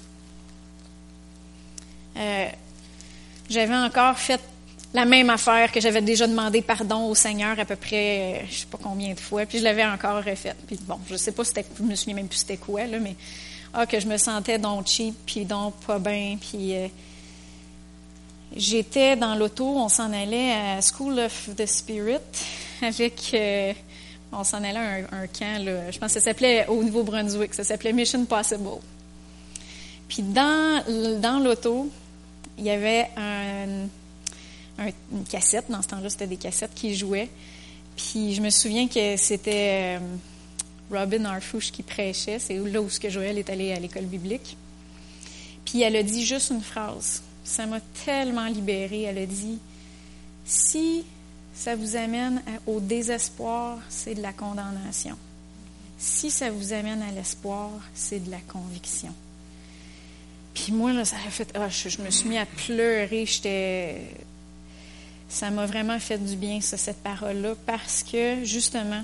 euh, 2.17 2.47
j'avais 3.49 3.75
encore 3.75 4.17
fait 4.17 4.41
la 4.93 5.05
même 5.05 5.29
affaire 5.29 5.71
que 5.71 5.81
j'avais 5.81 6.01
déjà 6.01 6.25
demandé 6.25 6.61
pardon 6.61 7.07
au 7.09 7.15
Seigneur 7.15 7.59
à 7.59 7.65
peu 7.65 7.75
près, 7.75 8.39
je 8.39 8.45
euh, 8.45 8.47
je 8.49 8.59
sais 8.59 8.67
pas 8.67 8.79
combien 8.81 9.13
de 9.13 9.19
fois, 9.19 9.45
puis 9.45 9.59
je 9.59 9.63
l'avais 9.63 9.85
encore 9.85 10.23
refait. 10.23 10.55
Puis 10.65 10.79
bon, 10.81 10.99
je 11.09 11.17
sais 11.17 11.33
pas, 11.33 11.43
c'était, 11.43 11.65
je 11.77 11.83
me 11.83 11.95
souviens 11.95 12.15
même 12.15 12.27
plus 12.27 12.39
c'était 12.39 12.57
quoi, 12.57 12.85
là, 12.85 12.99
mais 12.99 13.15
ah, 13.73 13.85
que 13.85 13.99
je 13.99 14.07
me 14.07 14.17
sentais 14.17 14.57
donc 14.57 14.87
cheap, 14.87 15.13
puis 15.25 15.43
donc 15.43 15.75
pas 15.85 15.99
bien, 15.99 16.37
puis 16.39 16.73
J'étais 18.55 19.17
dans 19.17 19.35
l'auto, 19.35 19.67
on 19.67 19.89
s'en 19.89 20.13
allait 20.13 20.53
à 20.53 20.79
School 20.81 21.19
of 21.19 21.49
the 21.57 21.65
Spirit 21.65 22.19
avec. 22.81 23.31
Euh, 23.33 23.73
on 24.31 24.43
s'en 24.43 24.63
allait 24.63 24.79
à 24.79 25.15
un, 25.15 25.27
camp, 25.27 25.63
là, 25.63 25.91
je 25.91 25.99
pense 25.99 26.13
que 26.13 26.19
ça 26.19 26.25
s'appelait 26.25 26.65
au 26.67 26.83
Nouveau-Brunswick, 26.83 27.53
ça 27.53 27.63
s'appelait 27.63 27.93
Mission 27.93 28.25
Possible. 28.25 28.79
Puis 30.07 30.23
dans, 30.23 30.83
dans 31.21 31.39
l'auto, 31.39 31.89
il 32.57 32.65
y 32.65 32.69
avait 32.69 33.09
un, 33.17 33.87
une 35.11 35.23
cassette, 35.29 35.65
dans 35.69 35.81
ce 35.81 35.87
temps-là, 35.89 36.09
c'était 36.09 36.27
des 36.27 36.37
cassettes 36.37 36.73
qui 36.73 36.95
jouaient. 36.95 37.29
Puis 37.95 38.33
je 38.33 38.41
me 38.41 38.49
souviens 38.49 38.87
que 38.87 39.15
c'était 39.17 39.97
euh, 39.97 39.99
Robin 40.91 41.25
Arfouche 41.25 41.71
qui 41.71 41.83
prêchait, 41.83 42.39
c'est 42.39 42.57
là 42.57 42.81
où 42.81 42.89
ce 42.89 42.99
que 42.99 43.09
Joël 43.09 43.37
est 43.37 43.49
allé 43.49 43.71
à 43.73 43.79
l'école 43.79 44.05
biblique. 44.05 44.57
Puis 45.65 45.81
elle 45.81 45.95
a 45.95 46.03
dit 46.03 46.25
juste 46.25 46.51
une 46.51 46.61
phrase 46.61 47.21
ça 47.45 47.65
m'a 47.65 47.79
tellement 48.03 48.47
libérée. 48.47 49.03
Elle 49.03 49.19
a 49.19 49.25
dit, 49.25 49.59
si 50.43 51.05
ça 51.53 51.75
vous 51.75 51.95
amène 51.95 52.41
au 52.67 52.81
désespoir, 52.81 53.77
c'est 53.87 54.15
de 54.15 54.21
la 54.21 54.33
condamnation. 54.33 55.15
Si 55.97 56.29
ça 56.29 56.51
vous 56.51 56.73
amène 56.73 57.01
à 57.01 57.11
l'espoir, 57.11 57.71
c'est 57.93 58.19
de 58.19 58.29
la 58.29 58.39
conviction. 58.39 59.13
Puis 60.53 60.71
moi, 60.71 60.91
là, 60.91 61.05
ça 61.05 61.15
a 61.15 61.29
fait, 61.29 61.49
ah, 61.55 61.69
je, 61.69 62.01
me 62.01 62.09
suis 62.09 62.27
mis 62.27 62.37
à 62.37 62.45
pleurer. 62.45 63.25
J'étais, 63.25 64.01
ça 65.29 65.49
m'a 65.51 65.65
vraiment 65.65 65.99
fait 65.99 66.17
du 66.17 66.35
bien, 66.35 66.59
ça, 66.61 66.77
cette 66.77 67.01
parole-là, 67.01 67.55
parce 67.65 68.03
que 68.03 68.43
justement, 68.43 69.03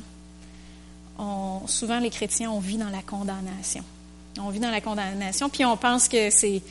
souvent 1.67 1.99
les 1.99 2.09
chrétiens, 2.09 2.51
on 2.51 2.59
vit 2.59 2.77
dans 2.77 2.89
la 2.89 3.01
condamnation. 3.01 3.83
On 4.39 4.49
vit 4.49 4.59
dans 4.59 4.71
la 4.71 4.81
condamnation, 4.81 5.49
puis 5.49 5.65
on 5.65 5.77
pense 5.77 6.07
que 6.07 6.29
c'est 6.29 6.61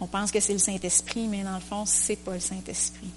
on 0.00 0.06
pense 0.06 0.30
que 0.30 0.40
c'est 0.40 0.52
le 0.52 0.58
Saint-Esprit, 0.58 1.26
mais 1.26 1.42
dans 1.42 1.54
le 1.54 1.60
fond, 1.60 1.84
c'est 1.86 2.16
pas 2.16 2.34
le 2.34 2.40
Saint-Esprit. 2.40 3.10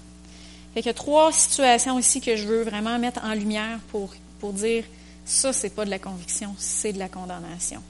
il 0.76 0.84
y 0.84 0.88
a 0.88 0.94
trois 0.94 1.32
situations 1.32 1.98
ici 1.98 2.20
que 2.20 2.36
je 2.36 2.46
veux 2.46 2.62
vraiment 2.62 2.98
mettre 2.98 3.22
en 3.24 3.34
lumière 3.34 3.78
pour, 3.90 4.12
pour 4.40 4.52
dire 4.52 4.84
ça, 5.24 5.52
c'est 5.52 5.70
pas 5.70 5.84
de 5.84 5.90
la 5.90 5.98
conviction, 5.98 6.54
c'est 6.58 6.92
de 6.92 6.98
la 6.98 7.08
condamnation. 7.08 7.82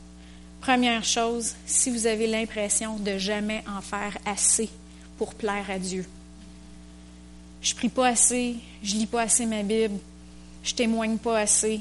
Première 0.60 1.02
chose, 1.02 1.54
si 1.66 1.90
vous 1.90 2.06
avez 2.06 2.26
l'impression 2.26 2.96
de 2.96 3.18
jamais 3.18 3.64
en 3.66 3.80
faire 3.80 4.16
assez 4.26 4.68
pour 5.18 5.34
plaire 5.34 5.70
à 5.70 5.78
Dieu. 5.78 6.06
Je 7.62 7.74
prie 7.74 7.88
pas 7.88 8.08
assez, 8.08 8.56
je 8.82 8.94
lis 8.96 9.06
pas 9.06 9.22
assez 9.22 9.46
ma 9.46 9.62
Bible, 9.62 9.98
je 10.62 10.74
témoigne 10.74 11.16
pas 11.16 11.38
assez, 11.38 11.80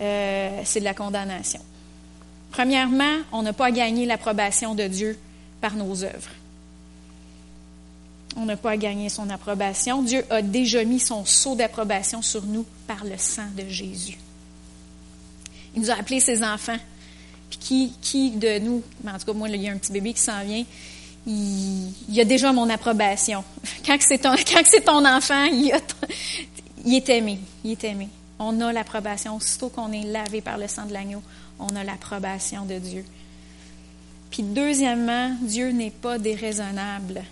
euh, 0.00 0.60
c'est 0.64 0.80
de 0.80 0.84
la 0.84 0.94
condamnation. 0.94 1.60
Premièrement, 2.50 3.18
on 3.32 3.42
n'a 3.42 3.52
pas 3.52 3.66
à 3.66 3.70
gagner 3.70 4.06
l'approbation 4.06 4.74
de 4.74 4.86
Dieu 4.86 5.18
par 5.62 5.74
nos 5.76 6.04
œuvres. 6.04 6.30
On 8.36 8.44
n'a 8.44 8.56
pas 8.56 8.72
à 8.72 8.76
gagner 8.76 9.08
son 9.08 9.30
approbation. 9.30 10.02
Dieu 10.02 10.24
a 10.28 10.42
déjà 10.42 10.84
mis 10.84 11.00
son 11.00 11.24
sceau 11.24 11.54
d'approbation 11.54 12.20
sur 12.20 12.44
nous 12.44 12.66
par 12.86 13.04
le 13.04 13.16
sang 13.16 13.46
de 13.56 13.68
Jésus. 13.68 14.18
Il 15.74 15.82
nous 15.82 15.90
a 15.90 15.94
appelés 15.94 16.20
ses 16.20 16.42
enfants. 16.42 16.78
Puis 17.48 17.58
qui, 17.58 17.92
qui 18.00 18.30
de 18.32 18.58
nous, 18.58 18.82
en 19.06 19.18
tout 19.18 19.26
cas 19.26 19.32
moi, 19.32 19.48
il 19.48 19.62
y 19.62 19.68
a 19.68 19.72
un 19.72 19.76
petit 19.76 19.92
bébé 19.92 20.12
qui 20.12 20.20
s'en 20.20 20.42
vient, 20.44 20.64
il, 21.26 22.20
a 22.20 22.24
déjà 22.24 22.52
mon 22.52 22.68
approbation. 22.68 23.44
Quand 23.86 23.96
c'est 24.00 24.18
ton, 24.18 25.04
enfant, 25.06 25.44
il, 25.44 25.72
il 26.84 26.94
est 26.94 27.08
aimé. 27.10 27.38
Il 27.64 27.72
est 27.72 27.84
aimé. 27.84 28.08
On 28.38 28.60
a 28.60 28.72
l'approbation. 28.72 29.36
Aussitôt 29.36 29.68
qu'on 29.68 29.92
est 29.92 30.04
lavé 30.04 30.40
par 30.40 30.58
le 30.58 30.66
sang 30.66 30.86
de 30.86 30.92
l'agneau, 30.92 31.22
on 31.58 31.68
a 31.76 31.84
l'approbation 31.84 32.64
de 32.64 32.78
Dieu. 32.78 33.04
Puis 34.32 34.42
deuxièmement, 34.42 35.36
Dieu 35.42 35.72
n'est 35.72 35.90
pas 35.90 36.18
déraisonnable. 36.18 37.22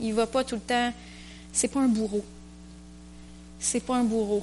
Il 0.00 0.14
va 0.14 0.26
pas 0.26 0.42
tout 0.42 0.54
le 0.54 0.60
temps. 0.62 0.90
C'est 1.52 1.68
pas 1.68 1.80
un 1.80 1.88
bourreau. 1.88 2.24
C'est 3.60 3.80
pas 3.80 3.96
un 3.96 4.04
bourreau. 4.04 4.42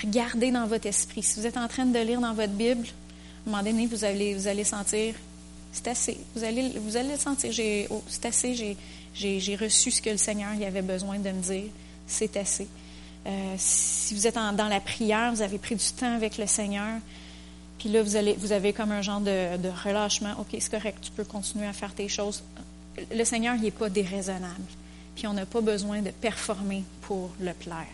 Regardez 0.00 0.52
dans 0.52 0.66
votre 0.68 0.86
esprit. 0.86 1.24
Si 1.24 1.40
vous 1.40 1.46
êtes 1.46 1.56
en 1.56 1.66
train 1.66 1.84
de 1.84 1.98
lire 1.98 2.20
dans 2.20 2.32
votre 2.32 2.52
Bible, 2.52 2.86
à 2.86 3.48
un 3.48 3.50
moment 3.50 3.62
donné, 3.64 3.86
vous 3.86 4.04
allez, 4.04 4.34
vous 4.34 4.46
allez 4.46 4.62
sentir, 4.62 5.16
c'est 5.72 5.88
assez. 5.88 6.16
Vous 6.36 6.44
allez, 6.44 6.70
le 6.72 7.16
sentir, 7.18 7.50
j'ai, 7.50 7.88
oh, 7.90 8.04
c'est 8.06 8.26
assez, 8.26 8.76
j'ai, 9.14 9.56
reçu 9.56 9.90
ce 9.90 10.00
que 10.00 10.10
le 10.10 10.16
Seigneur 10.16 10.54
y 10.54 10.64
avait 10.64 10.82
besoin 10.82 11.18
de 11.18 11.30
me 11.30 11.42
dire. 11.42 11.70
C'est 12.06 12.36
assez. 12.36 12.68
Euh, 13.26 13.54
si 13.56 14.14
vous 14.14 14.28
êtes 14.28 14.36
dans 14.36 14.68
la 14.68 14.80
prière, 14.80 15.32
vous 15.34 15.42
avez 15.42 15.58
pris 15.58 15.74
du 15.74 15.90
temps 15.98 16.14
avec 16.14 16.38
le 16.38 16.46
Seigneur, 16.46 17.00
puis 17.78 17.88
là, 17.88 18.02
vous, 18.02 18.52
avez 18.52 18.72
comme 18.72 18.90
un 18.90 19.02
genre 19.02 19.20
de, 19.20 19.68
relâchement. 19.84 20.34
OK, 20.40 20.48
c'est 20.58 20.70
correct, 20.70 20.98
tu 21.00 21.10
peux 21.12 21.24
continuer 21.24 21.66
à 21.66 21.72
faire 21.72 21.94
tes 21.94 22.08
choses. 22.08 22.42
Le 23.12 23.24
Seigneur, 23.24 23.54
il 23.54 23.62
n'est 23.62 23.70
pas 23.70 23.88
déraisonnable 23.88 24.64
puis 25.18 25.26
on 25.26 25.32
n'a 25.32 25.46
pas 25.46 25.60
besoin 25.60 26.00
de 26.00 26.12
performer 26.12 26.84
pour 27.02 27.30
le 27.40 27.52
plaire. 27.52 27.86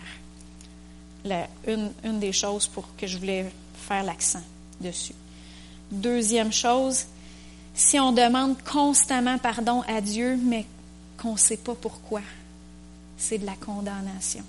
La, 1.24 1.48
une, 1.66 1.90
une 2.04 2.20
des 2.20 2.32
choses 2.32 2.66
pour 2.66 2.94
que 2.96 3.06
je 3.06 3.16
voulais 3.16 3.50
faire 3.88 4.04
l'accent 4.04 4.42
dessus. 4.78 5.14
Deuxième 5.90 6.52
chose, 6.52 7.06
si 7.74 7.98
on 7.98 8.12
demande 8.12 8.62
constamment 8.62 9.38
pardon 9.38 9.80
à 9.88 10.02
Dieu, 10.02 10.36
mais 10.36 10.66
qu'on 11.16 11.32
ne 11.32 11.38
sait 11.38 11.56
pas 11.56 11.74
pourquoi, 11.74 12.20
c'est 13.16 13.38
de 13.38 13.46
la 13.46 13.54
condamnation. 13.54 14.44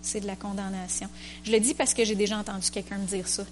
C'est 0.00 0.20
de 0.20 0.28
la 0.28 0.36
condamnation. 0.36 1.08
Je 1.42 1.50
le 1.50 1.58
dis 1.58 1.74
parce 1.74 1.92
que 1.92 2.04
j'ai 2.04 2.14
déjà 2.14 2.38
entendu 2.38 2.70
quelqu'un 2.70 2.98
me 2.98 3.06
dire 3.06 3.26
ça. 3.26 3.42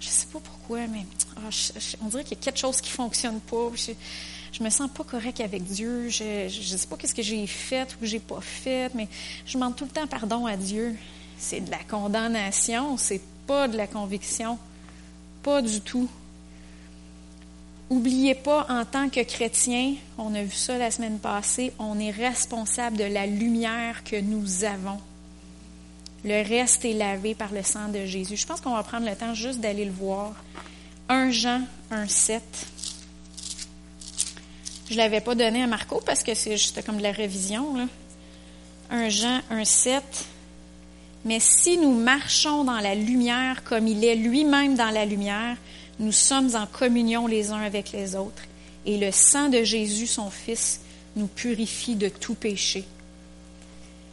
Je 0.00 0.08
sais 0.08 0.26
pas 0.32 0.40
pourquoi, 0.40 0.86
mais 0.86 1.04
je, 1.50 1.96
on 2.02 2.06
dirait 2.06 2.24
qu'il 2.24 2.36
y 2.38 2.40
a 2.40 2.42
quelque 2.42 2.58
chose 2.58 2.80
qui 2.80 2.90
ne 2.90 2.94
fonctionne 2.94 3.40
pas. 3.40 3.70
Je, 3.74 3.92
je 4.52 4.64
me 4.64 4.70
sens 4.70 4.90
pas 4.90 5.04
correct 5.04 5.40
avec 5.40 5.62
Dieu, 5.64 6.08
je 6.08 6.44
ne 6.44 6.48
sais 6.48 6.86
pas 6.86 6.96
qu'est-ce 6.96 7.14
que 7.14 7.22
j'ai 7.22 7.46
fait 7.46 7.94
ou 7.94 8.00
que 8.00 8.06
j'ai 8.06 8.18
pas 8.18 8.40
fait, 8.40 8.92
mais 8.94 9.08
je 9.46 9.54
demande 9.54 9.76
tout 9.76 9.84
le 9.84 9.90
temps 9.90 10.06
pardon 10.06 10.46
à 10.46 10.56
Dieu. 10.56 10.96
C'est 11.38 11.60
de 11.60 11.70
la 11.70 11.78
condamnation, 11.78 12.96
c'est 12.96 13.22
pas 13.46 13.68
de 13.68 13.76
la 13.76 13.86
conviction, 13.86 14.58
pas 15.42 15.62
du 15.62 15.80
tout. 15.80 16.08
Oubliez 17.88 18.34
pas, 18.34 18.66
en 18.68 18.84
tant 18.84 19.08
que 19.08 19.22
chrétien, 19.22 19.94
on 20.16 20.34
a 20.34 20.42
vu 20.42 20.54
ça 20.54 20.78
la 20.78 20.90
semaine 20.90 21.18
passée, 21.18 21.72
on 21.78 21.98
est 21.98 22.10
responsable 22.10 22.96
de 22.96 23.04
la 23.04 23.26
lumière 23.26 24.04
que 24.04 24.20
nous 24.20 24.64
avons. 24.64 25.00
Le 26.24 26.46
reste 26.46 26.84
est 26.84 26.92
lavé 26.92 27.34
par 27.34 27.52
le 27.52 27.62
sang 27.62 27.88
de 27.88 28.04
Jésus. 28.04 28.36
Je 28.36 28.46
pense 28.46 28.60
qu'on 28.60 28.74
va 28.74 28.82
prendre 28.82 29.08
le 29.08 29.16
temps 29.16 29.32
juste 29.32 29.60
d'aller 29.60 29.86
le 29.86 29.92
voir. 29.92 30.34
1 31.08 31.30
Jean 31.30 31.62
1, 31.90 32.06
7. 32.06 32.42
Je 34.88 34.94
ne 34.94 34.98
l'avais 34.98 35.20
pas 35.20 35.34
donné 35.34 35.62
à 35.62 35.66
Marco 35.66 36.02
parce 36.04 36.22
que 36.22 36.34
c'était 36.34 36.82
comme 36.82 36.98
de 36.98 37.02
la 37.02 37.12
révision. 37.12 37.76
Là. 37.76 37.86
Un 38.90 39.08
Jean, 39.08 39.40
un 39.50 39.64
7. 39.64 40.02
Mais 41.24 41.40
si 41.40 41.78
nous 41.78 41.94
marchons 41.94 42.64
dans 42.64 42.80
la 42.80 42.94
lumière 42.94 43.64
comme 43.64 43.86
il 43.86 44.04
est 44.04 44.16
lui-même 44.16 44.74
dans 44.74 44.90
la 44.90 45.06
lumière, 45.06 45.56
nous 45.98 46.12
sommes 46.12 46.54
en 46.54 46.66
communion 46.66 47.26
les 47.26 47.50
uns 47.50 47.60
avec 47.60 47.92
les 47.92 48.14
autres. 48.14 48.42
Et 48.84 48.98
le 48.98 49.10
sang 49.10 49.48
de 49.48 49.62
Jésus, 49.62 50.06
son 50.06 50.30
Fils, 50.30 50.80
nous 51.16 51.26
purifie 51.26 51.94
de 51.94 52.08
tout 52.08 52.34
péché. 52.34 52.84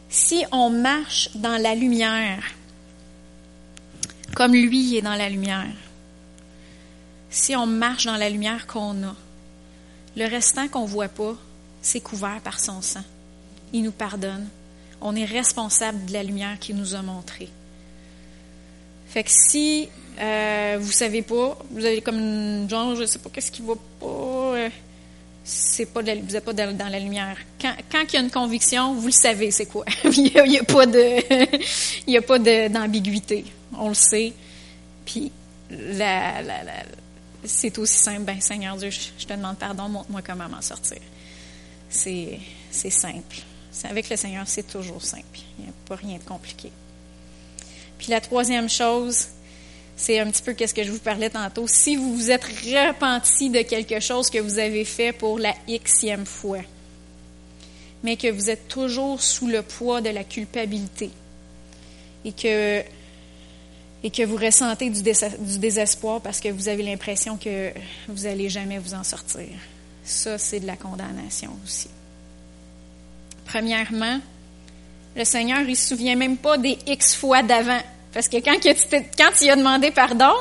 Si 0.08 0.44
on 0.52 0.70
marche 0.70 1.30
dans 1.34 1.60
la 1.60 1.74
lumière, 1.74 2.42
comme 4.34 4.52
lui 4.52 4.96
est 4.96 5.02
dans 5.02 5.14
la 5.14 5.28
lumière, 5.28 5.74
si 7.30 7.54
on 7.54 7.66
marche 7.66 8.06
dans 8.06 8.16
la 8.16 8.30
lumière 8.30 8.66
qu'on 8.66 9.02
a, 9.04 9.14
le 10.16 10.26
restant 10.26 10.68
qu'on 10.68 10.82
ne 10.82 10.88
voit 10.88 11.08
pas, 11.08 11.36
c'est 11.82 12.00
couvert 12.00 12.40
par 12.42 12.58
son 12.58 12.80
sang. 12.82 13.04
Il 13.72 13.82
nous 13.82 13.92
pardonne. 13.92 14.48
On 15.00 15.14
est 15.14 15.24
responsable 15.24 16.06
de 16.06 16.12
la 16.12 16.22
lumière 16.22 16.58
qu'il 16.58 16.76
nous 16.76 16.94
a 16.94 17.02
montrée. 17.02 17.50
Fait 19.08 19.22
que 19.22 19.30
si 19.30 19.88
euh, 20.20 20.78
vous 20.80 20.90
savez 20.90 21.22
pas, 21.22 21.56
vous 21.70 21.84
avez 21.84 22.00
comme 22.00 22.68
genre, 22.68 22.96
je 22.96 23.04
sais 23.04 23.18
pas 23.18 23.30
qu'est-ce 23.30 23.52
qui 23.52 23.62
va 23.62 23.74
pas, 24.00 24.06
euh, 24.06 24.70
c'est 25.50 25.86
pas 25.86 26.02
vous 26.02 26.06
n'êtes 26.06 26.44
pas 26.44 26.52
dans, 26.52 26.88
la 26.90 27.00
lumière. 27.00 27.38
Quand, 27.58 27.74
quand, 27.90 28.04
il 28.08 28.12
y 28.12 28.16
a 28.18 28.20
une 28.20 28.30
conviction, 28.30 28.94
vous 28.94 29.06
le 29.06 29.12
savez, 29.12 29.50
c'est 29.50 29.64
quoi? 29.64 29.86
il 30.04 30.24
n'y 30.24 30.58
a, 30.58 30.64
pas 30.64 30.84
de, 32.38 32.68
d'ambiguïté. 32.68 33.46
On 33.72 33.88
le 33.88 33.94
sait. 33.94 34.34
Puis 35.06 35.32
la, 35.70 36.42
la, 36.42 36.62
c'est 37.44 37.78
aussi 37.78 37.98
simple. 37.98 38.24
Ben, 38.24 38.38
Seigneur 38.42 38.76
Dieu, 38.76 38.90
je 38.90 39.24
te 39.24 39.32
demande 39.32 39.56
pardon, 39.56 39.88
montre-moi 39.88 40.20
comment 40.20 40.50
m'en 40.50 40.60
sortir. 40.60 40.98
C'est 41.88 42.40
simple. 42.70 43.36
Avec 43.84 44.10
le 44.10 44.16
Seigneur, 44.16 44.44
c'est 44.46 44.66
toujours 44.70 45.02
simple. 45.02 45.38
Il 45.58 45.64
n'y 45.64 45.70
a 45.70 45.74
pas 45.86 45.96
rien 45.96 46.18
de 46.18 46.24
compliqué. 46.24 46.70
Puis 47.96 48.08
la 48.10 48.20
troisième 48.20 48.68
chose, 48.68 49.28
c'est 49.98 50.20
un 50.20 50.30
petit 50.30 50.42
peu 50.42 50.54
qu'est-ce 50.54 50.72
que 50.72 50.84
je 50.84 50.92
vous 50.92 51.00
parlais 51.00 51.28
tantôt. 51.28 51.66
Si 51.66 51.96
vous 51.96 52.14
vous 52.14 52.30
êtes 52.30 52.44
repenti 52.44 53.50
de 53.50 53.62
quelque 53.62 53.98
chose 53.98 54.30
que 54.30 54.38
vous 54.38 54.60
avez 54.60 54.84
fait 54.84 55.12
pour 55.12 55.40
la 55.40 55.54
xème 55.68 56.24
fois, 56.24 56.60
mais 58.04 58.16
que 58.16 58.30
vous 58.30 58.48
êtes 58.48 58.68
toujours 58.68 59.20
sous 59.20 59.48
le 59.48 59.62
poids 59.62 60.00
de 60.00 60.10
la 60.10 60.22
culpabilité 60.22 61.10
et 62.24 62.32
que 62.32 62.82
et 64.04 64.10
que 64.10 64.22
vous 64.22 64.36
ressentez 64.36 64.88
du, 64.88 65.02
désespoir 65.02 66.20
parce 66.20 66.38
que 66.38 66.48
vous 66.48 66.68
avez 66.68 66.84
l'impression 66.84 67.36
que 67.36 67.72
vous 68.06 68.22
n'allez 68.22 68.48
jamais 68.48 68.78
vous 68.78 68.94
en 68.94 69.02
sortir. 69.02 69.48
Ça, 70.04 70.38
c'est 70.38 70.60
de 70.60 70.66
la 70.68 70.76
condamnation 70.76 71.50
aussi. 71.64 71.88
Premièrement, 73.44 74.20
le 75.16 75.24
Seigneur, 75.24 75.62
il 75.62 75.70
ne 75.70 75.74
se 75.74 75.88
souvient 75.88 76.14
même 76.14 76.36
pas 76.36 76.56
des 76.56 76.78
X 76.86 77.16
fois 77.16 77.42
d'avant. 77.42 77.80
Parce 78.12 78.28
que 78.28 78.38
quand, 78.38 79.40
il 79.42 79.50
a 79.50 79.56
demandé 79.56 79.90
pardon, 79.90 80.32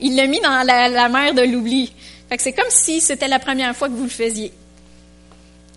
il 0.00 0.16
l'a 0.16 0.26
mis 0.26 0.40
dans 0.40 0.66
la, 0.66 1.08
mer 1.08 1.34
de 1.34 1.42
l'oubli. 1.42 1.92
Fait 2.28 2.36
que 2.36 2.42
c'est 2.42 2.52
comme 2.52 2.70
si 2.70 3.00
c'était 3.00 3.28
la 3.28 3.38
première 3.38 3.74
fois 3.76 3.88
que 3.88 3.94
vous 3.94 4.04
le 4.04 4.08
faisiez. 4.08 4.52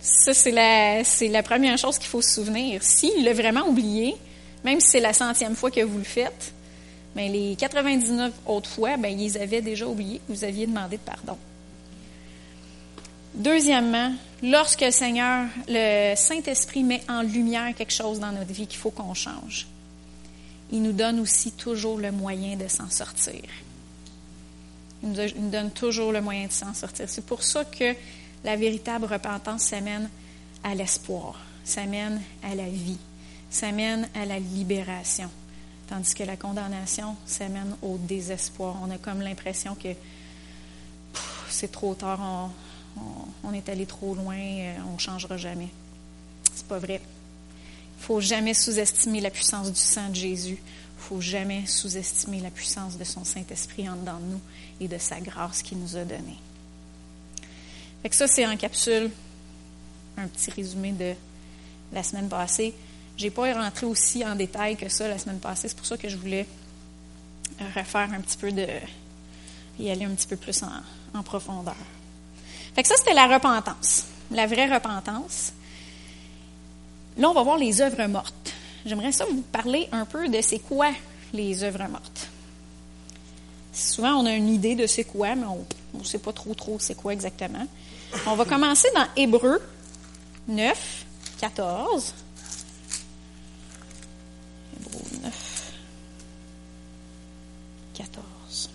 Ça, 0.01 0.33
c'est 0.33 0.51
la, 0.51 1.43
première 1.43 1.77
chose 1.77 1.97
qu'il 1.97 2.07
faut 2.07 2.21
se 2.21 2.35
souvenir. 2.35 2.81
S'il 2.83 3.23
l'a 3.23 3.33
vraiment 3.33 3.67
oublié, 3.67 4.15
même 4.63 4.79
si 4.79 4.89
c'est 4.91 4.99
la 4.99 5.13
centième 5.13 5.55
fois 5.55 5.71
que 5.71 5.81
vous 5.81 5.97
le 5.97 6.03
faites, 6.03 6.53
mais 7.15 7.29
les 7.29 7.55
99 7.55 8.33
autres 8.45 8.69
fois, 8.69 8.97
ben, 8.97 9.19
ils 9.19 9.37
avaient 9.37 9.61
déjà 9.61 9.87
oublié 9.87 10.19
que 10.19 10.33
vous 10.33 10.43
aviez 10.43 10.67
demandé 10.67 10.97
de 10.97 11.01
pardon. 11.01 11.37
Deuxièmement, 13.35 14.13
lorsque 14.43 14.81
le 14.81 14.91
Seigneur, 14.91 15.45
le 15.67 16.15
Saint-Esprit 16.15 16.83
met 16.83 17.01
en 17.09 17.21
lumière 17.21 17.73
quelque 17.75 17.93
chose 17.93 18.19
dans 18.19 18.31
notre 18.31 18.51
vie 18.51 18.67
qu'il 18.67 18.79
faut 18.79 18.91
qu'on 18.91 19.13
change, 19.13 19.67
il 20.72 20.81
nous 20.81 20.93
donne 20.93 21.19
aussi 21.19 21.51
toujours 21.51 22.00
le 22.00 22.12
moyen 22.12 22.55
de 22.55 22.67
s'en 22.67 22.89
sortir. 22.89 23.43
Il 25.03 25.12
nous, 25.12 25.50
donne 25.50 25.72
toujours 25.72 26.12
le 26.12 26.22
moyen 26.22 26.48
de 26.48 26.51
s'en 26.51 26.74
sortir. 26.74 27.07
C'est 27.07 27.25
pour 27.25 27.43
ça 27.43 27.65
que 27.65 27.95
la 28.43 28.55
véritable 28.55 29.05
repentance 29.05 29.63
s'amène 29.63 30.10
à 30.63 30.74
l'espoir, 30.74 31.39
s'amène 31.63 32.22
à 32.43 32.55
la 32.55 32.67
vie, 32.67 32.98
s'amène 33.50 34.10
à 34.15 34.25
la 34.25 34.39
libération. 34.39 35.29
Tandis 35.88 36.15
que 36.15 36.24
la 36.24 36.36
condamnation 36.36 37.15
s'amène 37.27 37.75
au 37.84 37.98
désespoir. 37.98 38.77
On 38.81 38.89
a 38.89 38.98
comme 38.98 39.22
l'impression 39.22 39.75
que 39.75 39.89
c'est 41.50 41.72
trop 41.72 41.93
tard, 41.93 42.50
on, 43.43 43.53
est 43.53 43.69
allé 43.69 43.86
trop 43.86 44.15
loin, 44.15 44.38
euh, 44.38 44.75
on 44.89 44.93
ne 44.93 45.00
changera 45.00 45.38
jamais. 45.38 45.69
C'est 46.53 46.67
pas 46.67 46.79
vrai. 46.79 47.01
Faut 47.99 48.21
jamais 48.21 48.53
sous-estimer 48.53 49.21
la 49.21 49.29
puissance 49.29 49.71
du 49.71 49.79
sang 49.79 50.09
de 50.09 50.15
Jésus. 50.15 50.57
Faut 50.97 51.21
jamais 51.21 51.65
sous-estimer 51.65 52.39
la 52.39 52.51
puissance 52.51 52.97
de 52.97 53.03
son 53.03 53.23
Saint-Esprit 53.23 53.89
en 53.89 53.95
dedans 53.95 54.19
de 54.19 54.33
nous 54.33 54.41
et 54.79 54.87
de 54.87 54.97
sa 54.97 55.19
grâce 55.19 55.61
qu'il 55.61 55.79
nous 55.79 55.95
a 55.95 56.03
donnée. 56.03 56.37
Fait 58.01 58.09
que 58.09 58.15
ça, 58.15 58.27
c'est 58.27 58.45
en 58.45 58.57
capsule 58.57 59.09
un 60.17 60.27
petit 60.27 60.51
résumé 60.51 60.91
de 60.91 61.13
la 61.91 62.03
semaine 62.03 62.29
passée. 62.29 62.73
J'ai 63.17 63.29
pas 63.29 63.53
rentré 63.53 63.85
aussi 63.85 64.25
en 64.25 64.35
détail 64.35 64.75
que 64.75 64.89
ça 64.89 65.07
la 65.07 65.17
semaine 65.17 65.39
passée. 65.39 65.69
C'est 65.69 65.77
pour 65.77 65.85
ça 65.85 65.97
que 65.97 66.09
je 66.09 66.17
voulais 66.17 66.45
refaire 67.75 68.11
un 68.11 68.21
petit 68.21 68.37
peu 68.37 68.51
de, 68.51 68.67
et 69.79 69.91
aller 69.91 70.05
un 70.05 70.13
petit 70.13 70.27
peu 70.27 70.35
plus 70.35 70.61
en, 70.63 71.23
profondeur. 71.23 71.75
Fait 72.75 72.83
que 72.83 72.89
ça, 72.89 72.95
c'était 72.97 73.13
la 73.13 73.27
repentance, 73.27 74.05
la 74.31 74.47
vraie 74.47 74.71
repentance. 74.73 75.53
Là, 77.17 77.29
on 77.29 77.34
va 77.34 77.43
voir 77.43 77.57
les 77.57 77.81
œuvres 77.81 78.05
mortes. 78.07 78.53
J'aimerais 78.86 79.12
ça 79.12 79.25
vous 79.25 79.41
parler 79.41 79.88
un 79.91 80.05
peu 80.05 80.27
de 80.27 80.41
c'est 80.41 80.60
quoi 80.60 80.91
les 81.34 81.63
œuvres 81.63 81.88
mortes. 81.89 82.27
Souvent, 83.74 84.13
on 84.15 84.25
a 84.25 84.31
une 84.31 84.50
idée 84.50 84.75
de 84.75 84.88
c'est 84.88 85.03
quoi, 85.03 85.36
mais 85.36 85.45
on 85.45 85.65
ne 85.98 86.03
sait 86.03 86.19
pas 86.19 86.31
trop 86.31 86.53
trop 86.53 86.77
c'est 86.79 86.95
quoi 86.95 87.13
exactement. 87.13 87.67
On 88.25 88.36
va 88.36 88.45
commencer 88.45 88.88
dans 88.95 89.05
Hébreu 89.15 89.62
9, 90.48 91.05
14. 91.39 92.13
Hébreu 94.79 95.01
9, 95.24 95.74
14. 97.95 98.69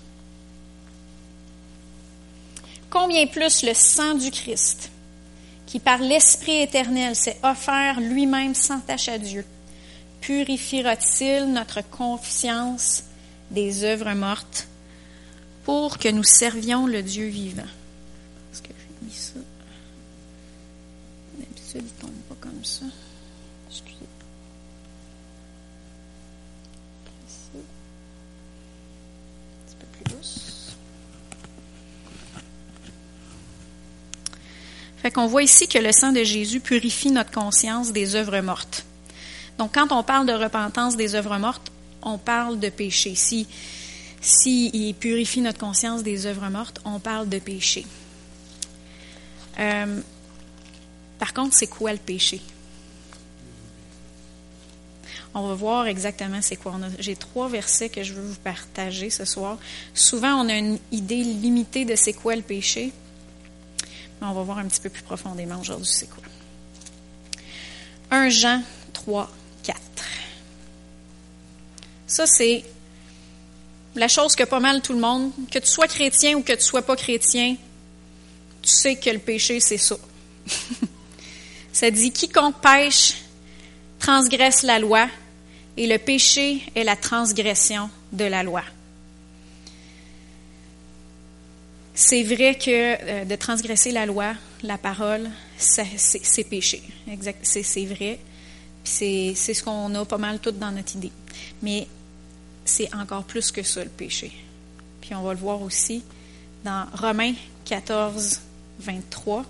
Combien 2.91 3.27
plus 3.27 3.63
le 3.63 3.73
sang 3.73 4.15
du 4.15 4.31
Christ, 4.31 4.90
qui 5.71 5.79
par 5.79 5.99
l'Esprit 5.99 6.63
éternel 6.63 7.15
s'est 7.15 7.39
offert 7.45 8.01
lui-même 8.01 8.57
sans 8.57 8.81
tache 8.81 9.09
à 9.09 9.19
Dieu, 9.19 9.47
purifiera-t-il 10.21 11.53
notre 11.53 11.89
conscience 11.89 13.05
des 13.53 13.85
œuvres 13.85 14.13
mortes 14.15 14.67
pour 15.65 15.99
que 15.99 16.09
nous 16.09 16.25
servions 16.25 16.89
le 16.89 17.05
Dieu 17.05 17.29
vivant? 17.29 17.63
Est-ce 17.63 18.63
que 18.63 18.71
j'ai 18.71 19.07
mis 19.07 19.13
ça? 19.13 19.39
D'habitude, 21.39 21.65
il 21.77 21.83
ne 21.85 21.89
tombe 22.01 22.21
pas 22.29 22.35
comme 22.41 22.65
ça. 22.65 22.87
Excusez. 23.71 23.95
Un 27.55 27.61
petit 29.69 29.77
peu 29.79 29.87
plus 29.87 30.17
douce. 30.17 30.57
Fait 35.03 35.11
qu'on 35.11 35.27
voit 35.27 35.43
ici 35.43 35.67
que 35.67 35.79
le 35.79 35.93
sang 35.93 36.13
de 36.13 36.23
Jésus 36.23 36.61
purifie 36.61 37.11
notre 37.11 37.31
conscience 37.31 37.93
des 37.93 38.15
œuvres 38.17 38.41
mortes. 38.41 38.85
Donc, 39.59 39.75
quand 39.75 39.93
on 39.93 40.03
parle 40.03 40.27
de 40.27 40.33
repentance 40.33 40.97
des 40.97 41.15
œuvres 41.15 41.39
mortes, 41.39 41.71
on 42.03 42.19
parle 42.19 42.59
de 42.59 42.69
péché. 42.69 43.15
Si, 43.15 43.47
si 44.21 44.71
il 44.73 44.95
purifie 44.95 45.41
notre 45.41 45.59
conscience 45.59 46.03
des 46.03 46.27
œuvres 46.27 46.49
mortes, 46.49 46.81
on 46.85 46.99
parle 46.99 47.29
de 47.29 47.39
péché. 47.39 47.87
Euh, 49.59 50.01
par 51.19 51.35
contre, 51.35 51.55
c'est 51.55 51.67
quoi 51.67 51.93
le 51.93 51.99
péché? 51.99 52.41
On 55.33 55.47
va 55.47 55.55
voir 55.55 55.87
exactement 55.87 56.41
c'est 56.43 56.57
quoi. 56.57 56.75
J'ai 56.99 57.15
trois 57.15 57.49
versets 57.49 57.89
que 57.89 58.03
je 58.03 58.15
veux 58.15 58.23
vous 58.23 58.41
partager 58.43 59.11
ce 59.11 59.25
soir. 59.25 59.59
Souvent, 59.95 60.35
on 60.45 60.49
a 60.49 60.55
une 60.55 60.79
idée 60.91 61.23
limitée 61.23 61.85
de 61.85 61.95
c'est 61.95 62.15
quoi 62.15 62.35
le 62.35 62.43
péché, 62.43 62.93
on 64.23 64.33
va 64.33 64.43
voir 64.43 64.59
un 64.59 64.67
petit 64.67 64.81
peu 64.81 64.91
plus 64.91 65.03
profondément 65.03 65.61
aujourd'hui 65.61 65.89
c'est 65.91 66.09
quoi. 66.09 66.23
1 68.11 68.29
Jean 68.29 68.63
3, 68.93 69.31
4. 69.63 69.81
Ça, 72.07 72.27
c'est 72.27 72.65
la 73.95 74.09
chose 74.09 74.35
que 74.35 74.45
pas 74.45 74.61
mal 74.61 74.83
tout 74.83 74.93
le 74.93 75.01
monde, 75.01 75.31
que 75.51 75.59
tu 75.59 75.67
sois 75.67 75.87
chrétien 75.87 76.37
ou 76.37 76.43
que 76.43 76.53
tu 76.53 76.63
sois 76.63 76.83
pas 76.83 76.97
chrétien, 76.97 77.57
tu 78.63 78.69
sais 78.69 78.97
que 78.97 79.11
le 79.11 79.19
péché, 79.19 79.61
c'est 79.61 79.79
ça. 79.79 79.97
ça 81.73 81.91
dit, 81.91 82.11
quiconque 82.11 82.61
pêche 82.61 83.15
transgresse 83.99 84.63
la 84.63 84.79
loi, 84.79 85.09
et 85.77 85.87
le 85.87 85.99
péché 85.99 86.63
est 86.75 86.85
la 86.85 86.97
transgression 86.97 87.91
de 88.13 88.25
la 88.25 88.43
loi. 88.43 88.63
C'est 92.03 92.23
vrai 92.23 92.55
que 92.55 92.71
euh, 92.71 93.25
de 93.27 93.37
transgresser 93.37 93.93
la 93.93 94.07
loi, 94.07 94.33
la 94.63 94.79
parole, 94.79 95.29
c'est 95.59 96.45
péché. 96.49 96.83
C'est 97.43 97.85
vrai. 97.85 98.19
C'est 98.83 99.35
ce 99.35 99.63
qu'on 99.63 99.95
a 99.95 100.07
pas 100.07 100.17
mal 100.17 100.39
tout 100.39 100.51
dans 100.51 100.73
notre 100.73 100.97
idée. 100.97 101.13
Mais 101.61 101.87
c'est 102.65 102.89
encore 102.95 103.25
plus 103.25 103.53
que 103.53 103.63
ça, 103.63 103.85
le 103.85 103.91
péché. 103.91 104.33
Puis 105.03 105.15
on 105.15 105.23
va 105.23 105.35
le 105.35 105.39
voir 105.39 105.61
aussi 105.61 106.03
dans 106.65 106.87
Romains 106.95 107.35
14, 107.67 108.41
23. 108.79 109.45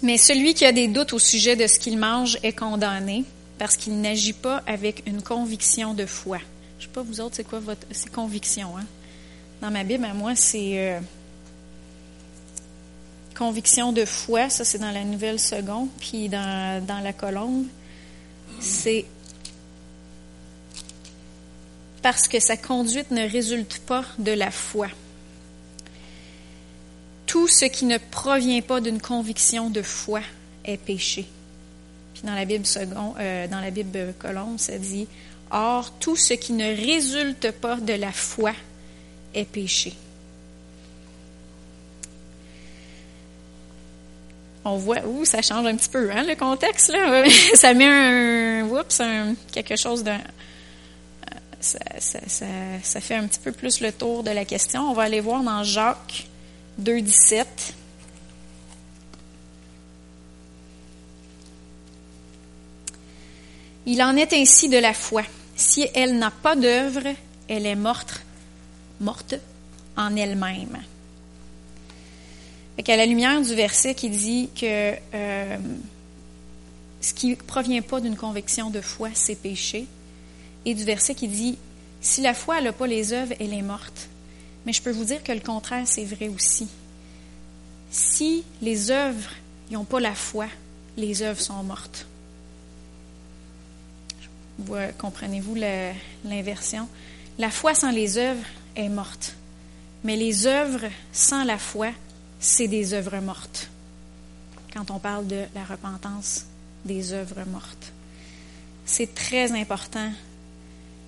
Mais 0.00 0.16
celui 0.16 0.54
qui 0.54 0.64
a 0.64 0.72
des 0.72 0.88
doutes 0.88 1.12
au 1.12 1.18
sujet 1.18 1.56
de 1.56 1.66
ce 1.66 1.78
qu'il 1.78 1.98
mange 1.98 2.38
est 2.42 2.52
condamné 2.52 3.24
parce 3.58 3.76
qu'il 3.76 4.00
n'agit 4.00 4.32
pas 4.32 4.62
avec 4.66 5.02
une 5.06 5.22
conviction 5.22 5.94
de 5.94 6.06
foi. 6.06 6.38
Je 6.78 6.86
ne 6.86 6.88
sais 6.88 6.94
pas, 6.94 7.02
vous 7.02 7.20
autres, 7.20 7.36
c'est 7.36 7.44
quoi 7.44 7.60
votre 7.60 7.86
conviction? 8.12 8.76
Hein? 8.76 8.84
Dans 9.60 9.70
ma 9.70 9.84
Bible, 9.84 10.04
à 10.04 10.14
moi, 10.14 10.34
c'est 10.34 10.78
euh, 10.78 11.00
conviction 13.36 13.92
de 13.92 14.04
foi, 14.04 14.48
ça 14.48 14.64
c'est 14.64 14.78
dans 14.78 14.90
la 14.90 15.04
nouvelle 15.04 15.38
seconde, 15.38 15.88
puis 16.00 16.28
dans, 16.28 16.84
dans 16.84 17.00
la 17.00 17.12
colombe, 17.12 17.66
c'est 18.58 19.04
parce 22.02 22.26
que 22.26 22.40
sa 22.40 22.56
conduite 22.56 23.10
ne 23.10 23.28
résulte 23.28 23.78
pas 23.86 24.04
de 24.18 24.32
la 24.32 24.50
foi. 24.50 24.88
Tout 27.42 27.48
ce 27.48 27.64
qui 27.64 27.86
ne 27.86 27.98
provient 27.98 28.62
pas 28.62 28.80
d'une 28.80 29.00
conviction 29.00 29.68
de 29.68 29.82
foi 29.82 30.20
est 30.64 30.76
péché 30.76 31.26
dans 32.22 32.36
la 32.36 32.44
Bible 32.44 32.64
second, 32.64 33.16
euh, 33.18 33.48
dans 33.48 33.58
la 33.58 33.72
Bible 33.72 34.14
colombe, 34.16 34.60
ça 34.60 34.78
dit 34.78 35.08
Or, 35.50 35.90
tout 35.98 36.14
ce 36.14 36.34
qui 36.34 36.52
ne 36.52 36.64
résulte 36.64 37.50
pas 37.50 37.80
de 37.80 37.94
la 37.94 38.12
foi 38.12 38.52
est 39.34 39.44
péché. 39.44 39.92
On 44.64 44.76
voit, 44.76 45.04
ouh, 45.04 45.24
ça 45.24 45.42
change 45.42 45.66
un 45.66 45.74
petit 45.74 45.88
peu, 45.88 46.12
hein, 46.12 46.22
le 46.22 46.36
contexte, 46.36 46.92
ça 47.54 47.74
met 47.74 47.88
un, 47.88 48.68
oups, 48.68 49.02
quelque 49.50 49.74
chose 49.74 50.04
d'un, 50.04 50.20
euh, 51.74 51.98
ça, 51.98 53.00
fait 53.00 53.16
un 53.16 53.26
petit 53.26 53.40
peu 53.40 53.50
plus 53.50 53.80
le 53.80 53.90
tour 53.90 54.22
de 54.22 54.30
la 54.30 54.44
question. 54.44 54.82
On 54.88 54.92
va 54.92 55.02
aller 55.02 55.20
voir 55.20 55.42
dans 55.42 55.64
Jacques 55.64 56.28
2, 56.78 57.00
17. 57.00 57.74
Il 63.86 64.02
en 64.02 64.16
est 64.16 64.32
ainsi 64.32 64.68
de 64.68 64.78
la 64.78 64.94
foi. 64.94 65.22
Si 65.56 65.86
elle 65.94 66.18
n'a 66.18 66.30
pas 66.30 66.56
d'œuvre, 66.56 67.02
elle 67.48 67.66
est 67.66 67.74
morte, 67.74 68.22
morte 69.00 69.34
en 69.96 70.16
elle-même. 70.16 70.82
À 72.88 72.96
la 72.96 73.06
lumière 73.06 73.40
du 73.40 73.54
verset 73.54 73.94
qui 73.94 74.10
dit 74.10 74.50
que 74.56 74.94
euh, 75.14 75.56
ce 77.00 77.14
qui 77.14 77.28
ne 77.28 77.34
provient 77.36 77.80
pas 77.80 78.00
d'une 78.00 78.16
conviction 78.16 78.70
de 78.70 78.80
foi, 78.80 79.10
c'est 79.14 79.36
péché, 79.36 79.86
et 80.64 80.74
du 80.74 80.84
verset 80.84 81.14
qui 81.14 81.28
dit 81.28 81.58
si 82.00 82.22
la 82.22 82.34
foi 82.34 82.60
n'a 82.60 82.72
pas 82.72 82.88
les 82.88 83.12
œuvres, 83.12 83.34
elle 83.38 83.54
est 83.54 83.62
morte. 83.62 84.08
Mais 84.66 84.72
je 84.72 84.82
peux 84.82 84.92
vous 84.92 85.04
dire 85.04 85.22
que 85.22 85.32
le 85.32 85.40
contraire, 85.40 85.86
c'est 85.86 86.04
vrai 86.04 86.28
aussi. 86.28 86.68
Si 87.90 88.44
les 88.60 88.90
œuvres 88.90 89.30
n'ont 89.70 89.84
pas 89.84 90.00
la 90.00 90.14
foi, 90.14 90.46
les 90.96 91.22
œuvres 91.22 91.40
sont 91.40 91.62
mortes 91.62 92.06
comprenez-vous 94.98 95.54
l'inversion? 96.24 96.88
La 97.38 97.50
foi 97.50 97.74
sans 97.74 97.90
les 97.90 98.18
œuvres 98.18 98.44
est 98.76 98.88
morte. 98.88 99.34
Mais 100.04 100.16
les 100.16 100.46
œuvres 100.46 100.88
sans 101.12 101.44
la 101.44 101.58
foi, 101.58 101.90
c'est 102.40 102.68
des 102.68 102.94
œuvres 102.94 103.20
mortes. 103.20 103.70
Quand 104.72 104.90
on 104.90 104.98
parle 104.98 105.26
de 105.26 105.44
la 105.54 105.64
repentance 105.64 106.46
des 106.84 107.12
œuvres 107.12 107.44
mortes. 107.46 107.92
C'est 108.84 109.14
très 109.14 109.52
important 109.52 110.10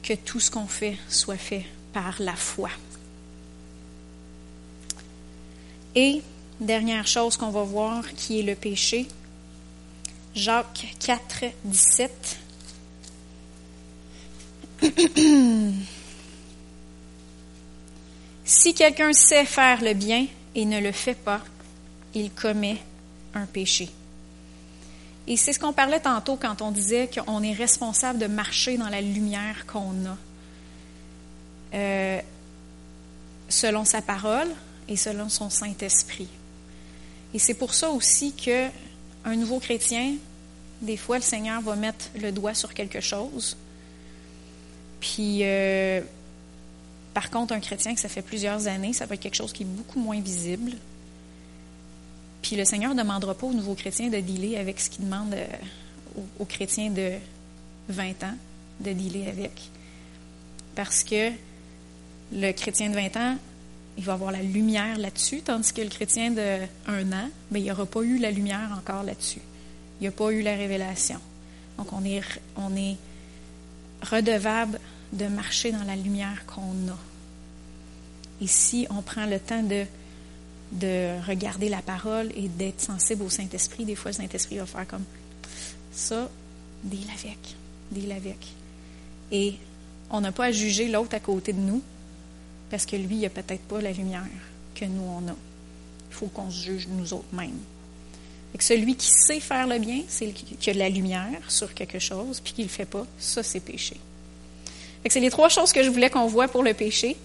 que 0.03 0.15
tout 0.15 0.39
ce 0.39 0.51
qu'on 0.51 0.67
fait 0.67 0.97
soit 1.09 1.37
fait 1.37 1.65
par 1.93 2.21
la 2.21 2.37
foi. 2.37 2.71
Et, 5.95 6.23
dernière 6.61 7.07
chose 7.07 7.37
qu'on 7.37 7.51
va 7.51 7.63
voir, 7.63 8.03
qui 8.15 8.41
est 8.41 8.43
le 8.43 8.55
péché, 8.55 9.07
Jacques 10.35 10.87
4, 10.99 11.45
17. 11.65 12.39
si 18.45 18.75
quelqu'un 18.75 19.13
sait 19.13 19.45
faire 19.45 19.81
le 19.83 19.95
bien 19.95 20.27
et 20.55 20.65
ne 20.65 20.81
le 20.81 20.91
fait 20.91 21.15
pas, 21.15 21.41
il 22.15 22.31
commet 22.33 22.79
un 23.35 23.47
péché. 23.47 23.89
Et 25.27 25.37
c'est 25.37 25.53
ce 25.53 25.59
qu'on 25.59 25.73
parlait 25.73 26.01
tantôt 26.01 26.37
quand 26.37 26.61
on 26.61 26.71
disait 26.71 27.09
qu'on 27.09 27.43
est 27.43 27.55
responsable 27.55 28.19
de 28.19 28.27
marcher 28.27 28.77
dans 28.77 28.89
la 28.89 29.01
lumière 29.01 29.65
qu'on 29.67 29.95
a. 30.07 30.17
Euh, 31.75 32.21
selon 33.49 33.85
sa 33.85 34.03
parole, 34.03 34.49
et 34.89 34.97
selon 34.97 35.29
son 35.29 35.51
Saint-Esprit. 35.51 36.29
Et 37.33 37.39
c'est 37.39 37.55
pour 37.55 37.75
ça 37.75 37.91
aussi 37.91 38.33
que 38.33 38.69
un 39.25 39.37
nouveau 39.37 39.59
chrétien, 39.59 40.15
des 40.83 40.97
fois, 40.97 41.17
le 41.17 41.23
Seigneur 41.23 41.61
va 41.63 41.77
mettre 41.77 42.11
le 42.21 42.31
doigt 42.31 42.55
sur 42.55 42.75
quelque 42.75 43.01
chose. 43.01 43.57
Puis, 45.01 45.41
euh, 45.43 46.01
par 47.15 47.31
contre, 47.31 47.55
un 47.55 47.61
chrétien 47.61 47.95
que 47.95 48.01
ça 48.01 48.09
fait 48.09 48.23
plusieurs 48.23 48.67
années, 48.67 48.93
ça 48.93 49.07
va 49.07 49.15
être 49.15 49.21
quelque 49.21 49.37
chose 49.37 49.53
qui 49.53 49.63
est 49.63 49.67
beaucoup 49.67 50.01
moins 50.01 50.21
visible. 50.21 50.73
Puis 52.43 52.57
le 52.57 52.65
Seigneur 52.65 52.95
ne 52.95 53.03
demandera 53.03 53.35
pas 53.35 53.47
aux 53.47 53.55
nouveaux 53.55 53.75
chrétiens 53.75 54.09
de 54.09 54.21
dealer 54.21 54.59
avec 54.59 54.79
ce 54.79 54.91
qu'il 54.91 55.05
demande 55.05 55.33
euh, 55.33 55.47
aux, 56.17 56.43
aux 56.43 56.45
chrétiens 56.45 56.91
de 56.91 57.13
20 57.89 58.25
ans 58.25 58.37
de 58.81 58.93
dealer 58.93 59.29
avec. 59.29 59.53
Parce 60.75 61.05
que 61.05 61.31
le 62.33 62.53
chrétien 62.53 62.91
de 62.91 62.95
20 62.95 63.17
ans, 63.17 63.39
il 63.97 64.05
va 64.05 64.15
avoir 64.15 64.33
la 64.33 64.43
lumière 64.43 64.99
là-dessus, 64.99 65.43
tandis 65.43 65.73
que 65.73 65.83
le 65.83 65.89
chrétien 65.89 66.31
de 66.31 66.59
un 66.87 67.13
an, 67.13 67.29
bien, 67.51 67.63
il 67.63 67.67
n'aura 67.67 67.87
pas 67.87 68.03
eu 68.03 68.19
la 68.19 68.31
lumière 68.31 68.71
encore 68.77 69.05
là-dessus. 69.05 69.41
Il 70.01 70.03
n'y 70.03 70.09
a 70.09 70.13
pas 70.13 70.31
eu 70.31 70.43
la 70.43 70.57
révélation. 70.57 71.21
Donc, 71.79 71.93
on 71.93 72.05
est, 72.05 72.23
on 72.57 72.75
est 72.77 72.97
redevable 74.03 74.81
de 75.13 75.27
marcher 75.27 75.71
dans 75.71 75.85
la 75.85 75.97
lumière 75.97 76.45
qu'on 76.47 76.91
a. 76.91 76.99
Et 78.41 78.47
si 78.47 78.87
on 78.91 79.01
prend 79.01 79.27
le 79.27 79.39
temps 79.39 79.63
de, 79.63 79.85
de 80.73 81.25
regarder 81.27 81.69
la 81.69 81.83
parole 81.83 82.33
et 82.37 82.49
d'être 82.49 82.81
sensible 82.81 83.23
au 83.23 83.31
Saint-Esprit, 83.31 83.85
des 83.85 83.95
fois, 83.95 84.11
le 84.11 84.17
Saint-Esprit 84.17 84.59
va 84.59 84.67
faire 84.67 84.87
comme 84.89 85.05
ça, 85.93 86.29
deal 86.83 87.07
avec, 87.19 87.39
deal 87.93 88.11
avec. 88.11 88.55
Et 89.31 89.55
on 90.11 90.21
n'a 90.21 90.33
pas 90.33 90.47
à 90.47 90.53
juger 90.53 90.89
l'autre 90.89 91.15
à 91.15 91.21
côté 91.21 91.53
de 91.53 91.61
nous, 91.61 91.83
parce 92.75 92.87
que 92.87 92.97
lui, 92.97 93.15
il 93.15 93.21
n'a 93.21 93.29
peut-être 93.29 93.63
pas 93.69 93.81
la 93.81 93.93
lumière 93.93 94.27
que 94.75 94.85
nous, 94.85 95.05
on 95.05 95.29
a. 95.29 95.37
Il 96.11 96.17
faut 96.17 96.27
qu'on 96.27 96.51
se 96.51 96.65
juge 96.65 96.89
nous 96.89 97.15
autres 97.15 97.33
mêmes. 97.33 97.61
Et 98.53 98.61
celui 98.61 98.97
qui 98.97 99.13
sait 99.13 99.39
faire 99.39 99.69
le 99.69 99.79
bien, 99.79 100.01
c'est 100.09 100.33
qui 100.33 100.71
a 100.71 100.75
de 100.75 100.81
la 100.81 100.89
lumière 100.89 101.39
sur 101.47 101.73
quelque 101.73 102.01
chose, 102.01 102.41
puis 102.41 102.53
qui 102.53 102.63
ne 102.63 102.67
le 102.67 102.73
fait 102.73 102.85
pas, 102.85 103.07
ça, 103.17 103.45
c'est 103.45 103.61
péché. 103.61 103.97
C'est 105.09 105.21
les 105.21 105.31
trois 105.31 105.49
choses 105.49 105.73
que 105.73 105.85
je 105.85 105.89
voulais 105.89 106.11
qu'on 106.11 106.27
voit 106.27 106.49
pour 106.49 106.65
le 106.65 106.75
péché. 106.75 107.17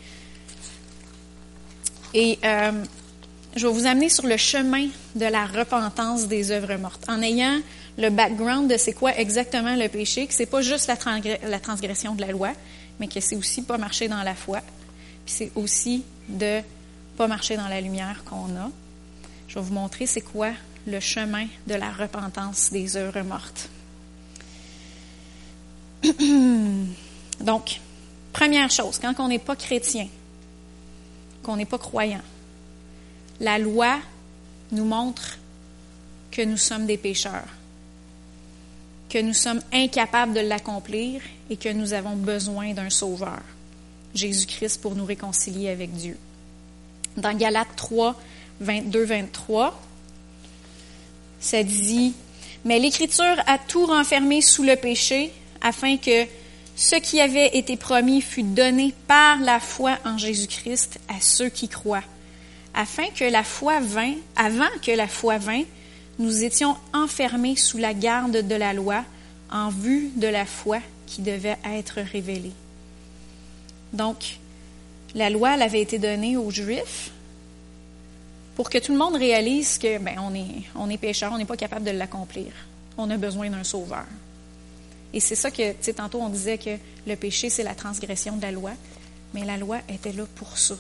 Et 2.14 2.38
euh, 2.46 2.84
je 3.56 3.66
vais 3.66 3.74
vous 3.74 3.88
amener 3.88 4.10
sur 4.10 4.28
le 4.28 4.38
chemin 4.38 4.90
de 5.16 5.26
la 5.26 5.48
repentance 5.48 6.28
des 6.28 6.52
œuvres 6.52 6.76
mortes, 6.76 7.10
en 7.10 7.24
ayant 7.24 7.60
le 7.98 8.12
background 8.12 8.72
de 8.72 8.78
c'est 8.78 8.94
quoi 8.94 9.18
exactement 9.18 9.76
le 9.76 9.88
péché, 9.90 10.28
que 10.28 10.34
c'est 10.36 10.46
pas 10.46 10.62
juste 10.62 10.86
la, 10.86 10.96
la 11.48 11.60
transgression 11.60 12.14
de 12.14 12.22
la 12.22 12.28
loi, 12.28 12.52
mais 13.00 13.08
que 13.08 13.20
c'est 13.20 13.36
aussi 13.36 13.64
pas 13.64 13.80
marcher 13.80 14.08
dans 14.08 14.22
la 14.22 14.36
foi, 14.36 14.62
c'est 15.30 15.52
aussi 15.56 16.04
de 16.28 16.62
pas 17.16 17.28
marcher 17.28 17.56
dans 17.56 17.68
la 17.68 17.82
lumière 17.82 18.24
qu'on 18.26 18.56
a. 18.58 18.70
Je 19.48 19.56
vais 19.56 19.62
vous 19.62 19.74
montrer 19.74 20.06
c'est 20.06 20.22
quoi 20.22 20.52
le 20.88 21.00
chemin 21.00 21.46
de 21.68 21.76
la 21.76 21.92
repentance 21.92 22.72
des 22.72 22.98
œuvres 22.98 23.22
mortes. 23.22 23.70
Donc, 27.42 27.80
première 28.34 28.72
chose, 28.72 29.00
quand 29.00 29.14
on 29.20 29.28
n'est 29.28 29.40
pas 29.40 29.56
chrétien, 29.56 30.08
qu'on 31.44 31.58
n'est 31.58 31.66
pas 31.66 31.78
croyant, 31.78 32.22
la 33.40 33.60
loi 33.60 34.00
nous 34.72 34.86
montre 34.86 35.38
que 36.32 36.42
nous 36.42 36.58
sommes 36.58 36.86
des 36.86 36.98
pécheurs, 36.98 37.48
que 39.10 39.20
nous 39.20 39.34
sommes 39.34 39.62
incapables 39.74 40.34
de 40.34 40.42
l'accomplir 40.42 41.22
et 41.50 41.58
que 41.58 41.70
nous 41.70 41.94
avons 41.94 42.16
besoin 42.16 42.74
d'un 42.74 42.90
sauveur, 42.90 43.42
Jésus-Christ, 44.16 44.82
pour 44.82 44.96
nous 44.96 45.06
réconcilier 45.06 45.70
avec 45.70 45.92
Dieu. 45.94 46.18
Dans 47.18 47.36
Galates 47.36 47.76
3, 47.76 48.20
22, 48.62 49.04
23, 49.04 49.80
ça 51.40 51.64
dit, 51.64 52.14
Mais 52.66 52.80
l'Écriture 52.80 53.36
a 53.46 53.58
tout 53.58 53.86
renfermé 53.86 54.42
sous 54.42 54.64
le 54.64 54.76
péché, 54.76 55.32
afin 55.62 55.98
que 55.98 56.26
ce 56.76 56.96
qui 56.96 57.20
avait 57.20 57.58
été 57.58 57.76
promis 57.76 58.22
fût 58.22 58.44
donné 58.44 58.94
par 59.08 59.40
la 59.40 59.60
foi 59.60 59.98
en 60.06 60.18
Jésus-Christ 60.18 61.00
à 61.10 61.20
ceux 61.20 61.50
qui 61.50 61.68
croient, 61.68 62.04
afin 62.74 63.08
que 63.16 63.26
la 63.26 63.44
foi 63.44 63.80
vint, 63.80 64.14
avant 64.36 64.70
que 64.82 64.92
la 64.92 65.08
foi 65.08 65.38
vint, 65.38 65.64
nous 66.20 66.44
étions 66.44 66.76
enfermés 66.94 67.56
sous 67.56 67.78
la 67.78 67.94
garde 67.94 68.48
de 68.48 68.56
la 68.56 68.74
loi 68.74 69.04
en 69.52 69.70
vue 69.70 70.12
de 70.16 70.28
la 70.28 70.46
foi 70.46 70.80
qui 71.08 71.22
devait 71.22 71.58
être 71.66 72.00
révélée. 72.00 72.54
Donc, 73.94 74.38
la 75.16 75.30
loi 75.30 75.56
elle 75.56 75.62
avait 75.62 75.82
été 75.82 75.98
donnée 76.00 76.38
aux 76.38 76.52
Juifs 76.52 77.12
pour 78.56 78.70
que 78.70 78.78
tout 78.78 78.92
le 78.92 78.98
monde 78.98 79.16
réalise 79.16 79.78
que 79.78 79.98
ben, 80.00 80.18
on 80.20 80.34
est, 80.36 80.64
on 80.76 80.98
pécheur, 80.98 81.32
on 81.32 81.38
n'est 81.38 81.46
pas 81.46 81.58
capable 81.58 81.86
de 81.86 81.92
l'accomplir. 81.92 82.52
On 82.98 83.10
a 83.10 83.18
besoin 83.18 83.50
d'un 83.50 83.64
sauveur. 83.64 84.06
Et 85.14 85.20
c'est 85.20 85.36
ça 85.36 85.50
que, 85.50 85.72
tu 85.72 85.78
sais, 85.82 85.94
tantôt 85.94 86.22
on 86.22 86.30
disait 86.30 86.58
que 86.58 86.78
le 87.08 87.16
péché, 87.16 87.50
c'est 87.50 87.64
la 87.64 87.74
transgression 87.74 88.36
de 88.36 88.42
la 88.42 88.52
loi, 88.52 88.72
mais 89.34 89.46
la 89.46 89.58
loi 89.58 89.80
était 89.88 90.12
là 90.12 90.26
pour 90.36 90.58
ça. 90.58 90.76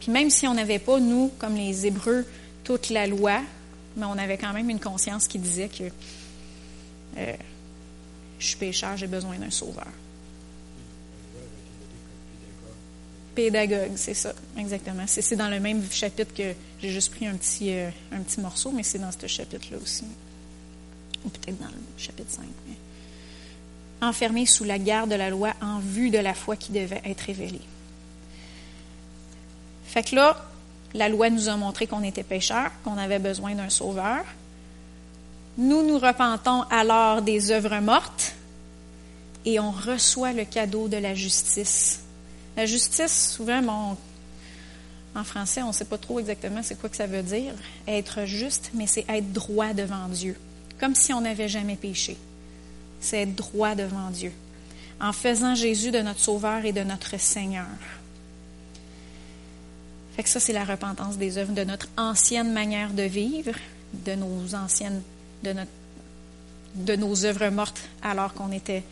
Puis 0.00 0.10
même 0.10 0.30
si 0.30 0.46
on 0.46 0.54
n'avait 0.54 0.78
pas, 0.78 0.98
nous, 0.98 1.30
comme 1.38 1.54
les 1.54 1.86
Hébreux, 1.86 2.26
toute 2.64 2.90
la 2.90 3.06
loi, 3.06 3.40
mais 3.96 4.06
on 4.06 4.18
avait 4.18 4.36
quand 4.36 4.52
même 4.52 4.68
une 4.68 4.80
conscience 4.80 5.28
qui 5.28 5.38
disait 5.38 5.68
que 5.68 5.84
euh, 7.18 7.34
je 8.38 8.46
suis 8.46 8.56
pécheur, 8.56 8.96
j'ai 8.96 9.06
besoin 9.06 9.36
d'un 9.36 9.50
sauveur. 9.50 9.86
Pédagogue, 13.34 13.92
c'est 13.96 14.14
ça, 14.14 14.32
exactement. 14.58 15.04
C'est 15.06 15.36
dans 15.36 15.48
le 15.48 15.60
même 15.60 15.82
chapitre 15.90 16.34
que 16.34 16.54
j'ai 16.80 16.90
juste 16.90 17.12
pris 17.14 17.26
un 17.26 17.36
petit, 17.36 17.72
euh, 17.72 17.90
un 18.12 18.20
petit 18.20 18.40
morceau, 18.40 18.72
mais 18.72 18.82
c'est 18.82 18.98
dans 18.98 19.12
ce 19.12 19.26
chapitre-là 19.26 19.78
aussi. 19.80 20.04
Ou 21.24 21.28
peut-être 21.28 21.58
dans 21.58 21.68
le 21.68 21.82
chapitre 21.96 22.30
5. 22.30 22.44
Enfermé 24.02 24.46
sous 24.46 24.64
la 24.64 24.78
garde 24.78 25.10
de 25.10 25.14
la 25.14 25.30
loi 25.30 25.52
en 25.60 25.78
vue 25.78 26.10
de 26.10 26.18
la 26.18 26.34
foi 26.34 26.56
qui 26.56 26.72
devait 26.72 27.02
être 27.04 27.20
révélée. 27.20 27.60
Fait 29.86 30.02
que 30.02 30.16
là, 30.16 30.44
la 30.94 31.08
loi 31.08 31.30
nous 31.30 31.48
a 31.48 31.56
montré 31.56 31.86
qu'on 31.86 32.02
était 32.02 32.22
pécheurs, 32.22 32.70
qu'on 32.82 32.98
avait 32.98 33.18
besoin 33.18 33.54
d'un 33.54 33.70
sauveur. 33.70 34.24
Nous 35.58 35.86
nous 35.86 35.98
repentons 35.98 36.62
alors 36.70 37.22
des 37.22 37.50
œuvres 37.50 37.78
mortes 37.80 38.34
et 39.44 39.60
on 39.60 39.70
reçoit 39.70 40.32
le 40.32 40.44
cadeau 40.44 40.88
de 40.88 40.96
la 40.96 41.14
justice 41.14 42.00
la 42.60 42.66
justice, 42.66 43.32
souvent, 43.32 43.96
en 45.14 45.24
français, 45.24 45.62
on 45.62 45.68
ne 45.68 45.72
sait 45.72 45.86
pas 45.86 45.96
trop 45.96 46.20
exactement 46.20 46.62
c'est 46.62 46.78
quoi 46.78 46.90
que 46.90 46.96
ça 46.96 47.06
veut 47.06 47.22
dire. 47.22 47.54
Être 47.88 48.26
juste, 48.26 48.70
mais 48.74 48.86
c'est 48.86 49.06
être 49.08 49.32
droit 49.32 49.72
devant 49.72 50.08
Dieu, 50.08 50.36
comme 50.78 50.94
si 50.94 51.14
on 51.14 51.22
n'avait 51.22 51.48
jamais 51.48 51.76
péché. 51.76 52.18
C'est 53.00 53.22
être 53.22 53.34
droit 53.34 53.74
devant 53.74 54.10
Dieu, 54.10 54.30
en 55.00 55.14
faisant 55.14 55.54
Jésus 55.54 55.90
de 55.90 56.00
notre 56.00 56.20
Sauveur 56.20 56.66
et 56.66 56.72
de 56.72 56.82
notre 56.82 57.18
Seigneur. 57.18 57.64
Fait 60.14 60.22
que 60.22 60.28
ça, 60.28 60.38
c'est 60.38 60.52
la 60.52 60.66
repentance 60.66 61.16
des 61.16 61.38
œuvres 61.38 61.54
de 61.54 61.64
notre 61.64 61.88
ancienne 61.96 62.52
manière 62.52 62.92
de 62.92 63.04
vivre, 63.04 63.54
de 63.94 64.16
nos 64.16 64.54
anciennes, 64.54 65.00
de, 65.44 65.54
notre, 65.54 65.70
de 66.74 66.94
nos 66.94 67.24
œuvres 67.24 67.48
mortes 67.48 67.80
alors 68.02 68.34
qu'on 68.34 68.52
était 68.52 68.84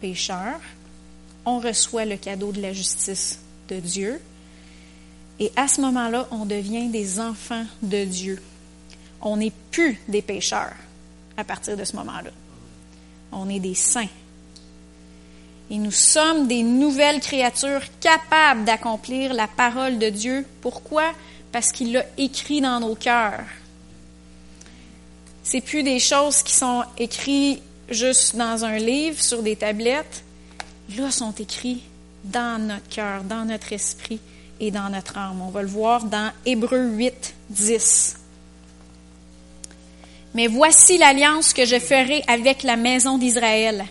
pécheurs 0.00 0.60
on 1.48 1.60
reçoit 1.60 2.04
le 2.04 2.16
cadeau 2.16 2.52
de 2.52 2.60
la 2.60 2.74
justice 2.74 3.40
de 3.68 3.80
Dieu. 3.80 4.20
Et 5.40 5.50
à 5.56 5.66
ce 5.66 5.80
moment-là, 5.80 6.28
on 6.30 6.44
devient 6.44 6.88
des 6.88 7.20
enfants 7.20 7.64
de 7.82 8.04
Dieu. 8.04 8.42
On 9.22 9.38
n'est 9.38 9.52
plus 9.70 9.98
des 10.08 10.20
pécheurs 10.20 10.74
à 11.36 11.44
partir 11.44 11.76
de 11.76 11.84
ce 11.84 11.96
moment-là. 11.96 12.30
On 13.32 13.48
est 13.48 13.60
des 13.60 13.74
saints. 13.74 14.08
Et 15.70 15.78
nous 15.78 15.90
sommes 15.92 16.48
des 16.48 16.62
nouvelles 16.62 17.20
créatures 17.20 17.82
capables 18.00 18.64
d'accomplir 18.64 19.32
la 19.32 19.48
parole 19.48 19.98
de 19.98 20.08
Dieu. 20.10 20.46
Pourquoi? 20.60 21.12
Parce 21.50 21.72
qu'il 21.72 21.92
l'a 21.92 22.04
écrit 22.18 22.60
dans 22.60 22.80
nos 22.80 22.94
cœurs. 22.94 23.44
C'est 25.42 25.62
plus 25.62 25.82
des 25.82 25.98
choses 25.98 26.42
qui 26.42 26.52
sont 26.52 26.84
écrites 26.98 27.62
juste 27.88 28.36
dans 28.36 28.66
un 28.66 28.76
livre, 28.76 29.22
sur 29.22 29.42
des 29.42 29.56
tablettes 29.56 30.24
là 30.96 31.10
sont 31.10 31.32
écrits 31.32 31.82
dans 32.24 32.60
notre 32.60 32.88
cœur, 32.88 33.22
dans 33.24 33.44
notre 33.44 33.72
esprit 33.72 34.20
et 34.60 34.70
dans 34.70 34.88
notre 34.90 35.18
âme. 35.18 35.40
On 35.42 35.50
va 35.50 35.62
le 35.62 35.68
voir 35.68 36.04
dans 36.04 36.32
Hébreux 36.44 36.86
8, 36.86 37.34
10. 37.50 38.16
Mais 40.34 40.46
voici 40.46 40.98
l'alliance 40.98 41.52
que 41.52 41.64
je 41.64 41.78
ferai 41.78 42.22
avec 42.26 42.62
la 42.62 42.76
maison 42.76 43.18
d'Israël 43.18 43.86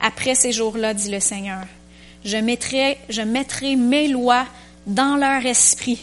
après 0.00 0.34
ces 0.34 0.52
jours-là, 0.52 0.94
dit 0.94 1.10
le 1.10 1.20
Seigneur. 1.20 1.64
Je 2.24 2.36
mettrai, 2.36 2.98
je 3.08 3.22
mettrai 3.22 3.76
mes 3.76 4.08
lois 4.08 4.46
dans 4.86 5.16
leur 5.16 5.44
esprit. 5.46 6.00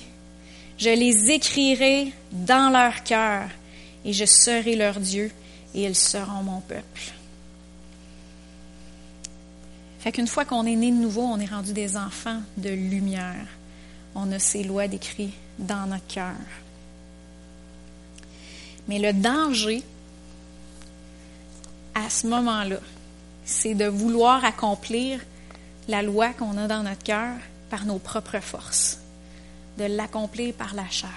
Je 0.78 0.90
les 0.90 1.32
écrirai 1.32 2.12
dans 2.32 2.72
leur 2.72 3.04
cœur 3.04 3.44
et 4.06 4.14
je 4.14 4.26
serai 4.26 4.76
leur 4.76 5.00
Dieu 5.00 5.32
et 5.76 5.84
ils 5.84 5.96
seront 5.96 6.44
mon 6.44 6.62
peuple. 6.62 7.14
Fait 10.04 10.12
qu'une 10.12 10.28
fois 10.28 10.44
qu'on 10.44 10.66
est 10.66 10.76
né 10.76 10.92
de 10.92 10.98
nouveau, 10.98 11.22
on 11.22 11.40
est 11.40 11.46
rendu 11.46 11.72
des 11.72 11.96
enfants 11.96 12.42
de 12.58 12.70
lumière. 12.70 13.48
On 14.16 14.34
a 14.34 14.38
ces 14.38 14.62
lois 14.62 14.90
décrites 14.90 15.34
dans 15.58 15.88
notre 15.88 16.06
cœur. 16.08 16.36
Mais 18.90 19.00
le 19.00 19.14
danger, 19.14 19.82
à 21.96 22.10
ce 22.10 22.28
moment-là, 22.28 22.80
c'est 23.46 23.76
de 23.76 23.86
vouloir 23.86 24.44
accomplir 24.44 25.22
la 25.88 26.02
loi 26.02 26.34
qu'on 26.34 26.58
a 26.58 26.68
dans 26.68 26.84
notre 26.84 27.04
cœur 27.04 27.38
par 27.70 27.86
nos 27.86 27.98
propres 27.98 28.42
forces, 28.42 29.00
de 29.78 29.86
l'accomplir 29.86 30.54
par 30.54 30.74
la 30.74 30.90
chair, 30.90 31.10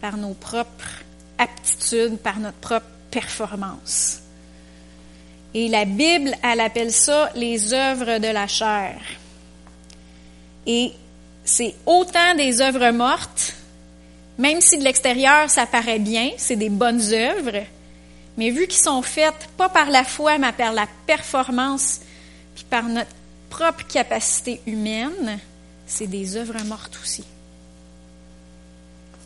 par 0.00 0.16
nos 0.16 0.34
propres 0.34 1.04
aptitudes, 1.38 2.18
par 2.18 2.40
notre 2.40 2.58
propre 2.58 2.86
performance. 3.12 4.22
Et 5.58 5.68
la 5.68 5.86
Bible, 5.86 6.36
elle 6.42 6.60
appelle 6.60 6.92
ça 6.92 7.30
les 7.34 7.72
œuvres 7.72 8.18
de 8.18 8.28
la 8.28 8.46
chair. 8.46 9.00
Et 10.66 10.92
c'est 11.46 11.74
autant 11.86 12.34
des 12.36 12.60
œuvres 12.60 12.90
mortes, 12.90 13.54
même 14.36 14.60
si 14.60 14.76
de 14.76 14.84
l'extérieur 14.84 15.48
ça 15.48 15.64
paraît 15.64 15.98
bien, 15.98 16.32
c'est 16.36 16.56
des 16.56 16.68
bonnes 16.68 17.00
œuvres, 17.10 17.64
mais 18.36 18.50
vu 18.50 18.66
qu'ils 18.66 18.82
sont 18.82 19.00
faites 19.00 19.48
pas 19.56 19.70
par 19.70 19.88
la 19.88 20.04
foi, 20.04 20.36
mais 20.36 20.52
par 20.52 20.74
la 20.74 20.86
performance, 21.06 22.00
puis 22.54 22.64
par 22.68 22.82
notre 22.82 23.16
propre 23.48 23.86
capacité 23.86 24.60
humaine, 24.66 25.38
c'est 25.86 26.06
des 26.06 26.36
œuvres 26.36 26.62
mortes 26.66 26.98
aussi. 27.02 27.24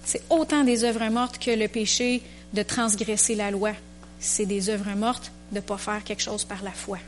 C'est 0.04 0.22
autant 0.30 0.62
des 0.62 0.84
œuvres 0.84 1.08
mortes 1.08 1.40
que 1.40 1.50
le 1.50 1.66
péché 1.66 2.22
de 2.54 2.62
transgresser 2.62 3.34
la 3.34 3.50
loi. 3.50 3.72
C'est 4.20 4.46
des 4.46 4.68
œuvres 4.68 4.94
mortes 4.94 5.32
de 5.50 5.56
ne 5.56 5.60
pas 5.60 5.78
faire 5.78 6.04
quelque 6.04 6.22
chose 6.22 6.44
par 6.44 6.62
la 6.62 6.72
foi. 6.72 6.98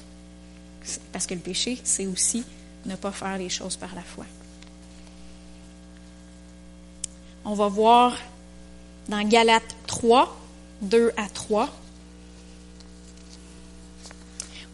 Parce 1.12 1.26
que 1.26 1.34
le 1.34 1.40
péché, 1.40 1.78
c'est 1.84 2.06
aussi 2.06 2.44
ne 2.86 2.96
pas 2.96 3.12
faire 3.12 3.38
les 3.38 3.48
choses 3.48 3.76
par 3.76 3.94
la 3.94 4.02
foi. 4.02 4.24
On 7.44 7.54
va 7.54 7.68
voir 7.68 8.16
dans 9.08 9.22
Galates 9.26 9.76
3, 9.86 10.36
2 10.82 11.12
à 11.16 11.28
3. 11.28 11.68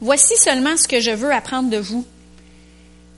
Voici 0.00 0.36
seulement 0.36 0.76
ce 0.76 0.86
que 0.86 1.00
je 1.00 1.10
veux 1.10 1.32
apprendre 1.32 1.70
de 1.70 1.78
vous. 1.78 2.06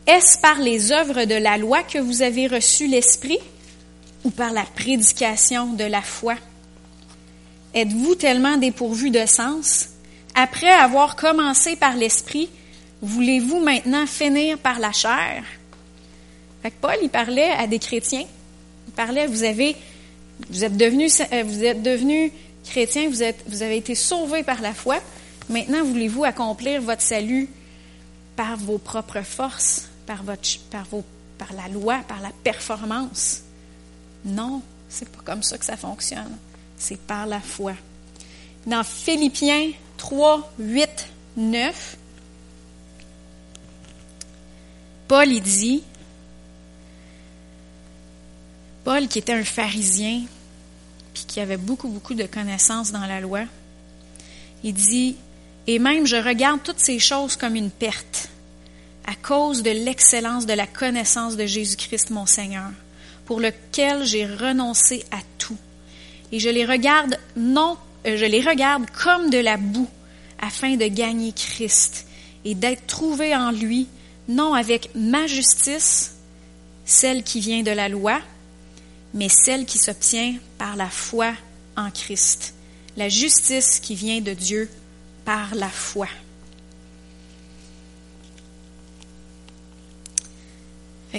Est-ce 0.07 0.39
par 0.39 0.59
les 0.59 0.93
œuvres 0.93 1.25
de 1.25 1.35
la 1.35 1.59
loi 1.59 1.83
que 1.83 1.99
vous 1.99 2.23
avez 2.23 2.47
reçu 2.47 2.87
l'Esprit 2.87 3.39
ou 4.25 4.31
par 4.31 4.53
la 4.53 4.65
prédication 4.65 5.75
de 5.75 5.85
la 5.85 6.03
foi? 6.03 6.37
Êtes-vous 7.75 8.17
tellement 8.17 8.57
dépourvu 8.57 9.11
de 9.11 9.25
sens? 9.27 9.91
Après 10.35 10.71
avoir 10.71 11.15
commencé 11.15 11.77
par 11.77 11.95
l'Esprit, 11.95 12.49
voulez-vous 13.01 13.61
maintenant 13.61 14.07
finir 14.07 14.59
par 14.59 14.81
la 14.81 14.93
chair? 14.93 15.45
Fait 16.63 16.73
Paul, 16.81 16.97
il 17.03 17.09
parlait 17.09 17.51
à 17.51 17.67
des 17.67 17.79
chrétiens. 17.79 18.25
Il 18.89 18.93
parlait, 18.93 19.27
vous 19.27 19.45
avez, 19.45 19.77
vous 20.51 20.65
êtes 20.65 20.77
devenus, 20.77 21.21
euh, 21.21 21.43
vous 21.45 21.65
êtes 21.65 21.83
chrétiens, 22.69 23.09
vous, 23.09 23.23
êtes, 23.23 23.43
vous 23.47 23.63
avez 23.63 23.77
été 23.77 23.95
sauvés 23.95 24.43
par 24.43 24.61
la 24.61 24.75
foi. 24.75 24.99
Maintenant, 25.49 25.85
voulez-vous 25.85 26.25
accomplir 26.25 26.83
votre 26.83 27.03
salut 27.03 27.49
par 28.37 28.57
vos 28.57 28.79
propres 28.79 29.23
forces, 29.23 29.89
par, 30.07 30.23
votre, 30.23 30.59
par, 30.71 30.85
vos, 30.91 31.05
par 31.39 31.53
la 31.53 31.69
loi, 31.69 32.01
par 32.09 32.21
la 32.21 32.31
performance? 32.43 33.43
Non, 34.25 34.61
c'est 34.89 35.09
pas 35.09 35.23
comme 35.25 35.43
ça 35.43 35.57
que 35.57 35.65
ça 35.65 35.77
fonctionne. 35.77 36.37
C'est 36.81 36.99
par 36.99 37.27
la 37.27 37.41
foi. 37.41 37.75
Dans 38.67 38.83
Philippiens 38.83 39.71
3, 39.99 40.51
8, 40.59 40.89
9, 41.37 41.97
Paul 45.07 45.29
il 45.29 45.43
dit, 45.43 45.83
Paul 48.83 49.09
qui 49.09 49.19
était 49.19 49.35
un 49.35 49.45
pharisien, 49.45 50.23
puis 51.13 51.25
qui 51.29 51.41
avait 51.41 51.59
beaucoup, 51.59 51.89
beaucoup 51.89 52.15
de 52.15 52.25
connaissances 52.25 52.93
dans 52.93 53.07
la 53.07 53.21
loi, 53.21 53.43
il 54.65 54.73
dit, 54.73 55.17
et 55.67 55.79
même 55.79 56.07
je 56.07 56.17
regarde 56.17 56.63
toutes 56.63 56.81
ces 56.81 56.99
choses 56.99 57.37
comme 57.37 57.57
une 57.57 57.71
perte 57.71 58.31
à 59.07 59.15
cause 59.17 59.63
de 59.63 59.71
l'excellence 59.71 60.47
de 60.47 60.55
la 60.55 60.67
connaissance 60.67 61.37
de 61.37 61.45
Jésus-Christ 61.45 62.09
mon 62.09 62.25
Seigneur, 62.25 62.71
pour 63.27 63.39
lequel 63.39 64.05
j'ai 64.05 64.25
renoncé 64.25 65.05
à 65.11 65.19
tout. 65.37 65.59
Et 66.33 66.39
je 66.39 66.49
les 66.49 66.65
regarde 66.65 67.19
non, 67.37 67.77
euh, 68.07 68.17
je 68.17 68.25
les 68.25 68.41
regarde 68.41 68.85
comme 68.91 69.31
de 69.31 69.39
la 69.39 69.57
boue 69.57 69.89
afin 70.41 70.77
de 70.77 70.87
gagner 70.87 71.33
Christ 71.33 72.07
et 72.45 72.55
d'être 72.55 72.87
trouvé 72.87 73.35
en 73.35 73.51
lui, 73.51 73.87
non 74.29 74.55
avec 74.55 74.91
ma 74.95 75.27
justice, 75.27 76.17
celle 76.85 77.23
qui 77.23 77.41
vient 77.41 77.63
de 77.63 77.71
la 77.71 77.89
loi, 77.89 78.21
mais 79.13 79.29
celle 79.29 79.67
qui 79.67 79.79
s'obtient 79.79 80.35
par 80.57 80.77
la 80.77 80.89
foi 80.89 81.33
en 81.77 81.91
Christ, 81.91 82.55
la 82.97 83.09
justice 83.09 83.81
qui 83.81 83.95
vient 83.95 84.21
de 84.21 84.33
Dieu 84.33 84.69
par 85.25 85.55
la 85.55 85.69
foi. 85.69 86.09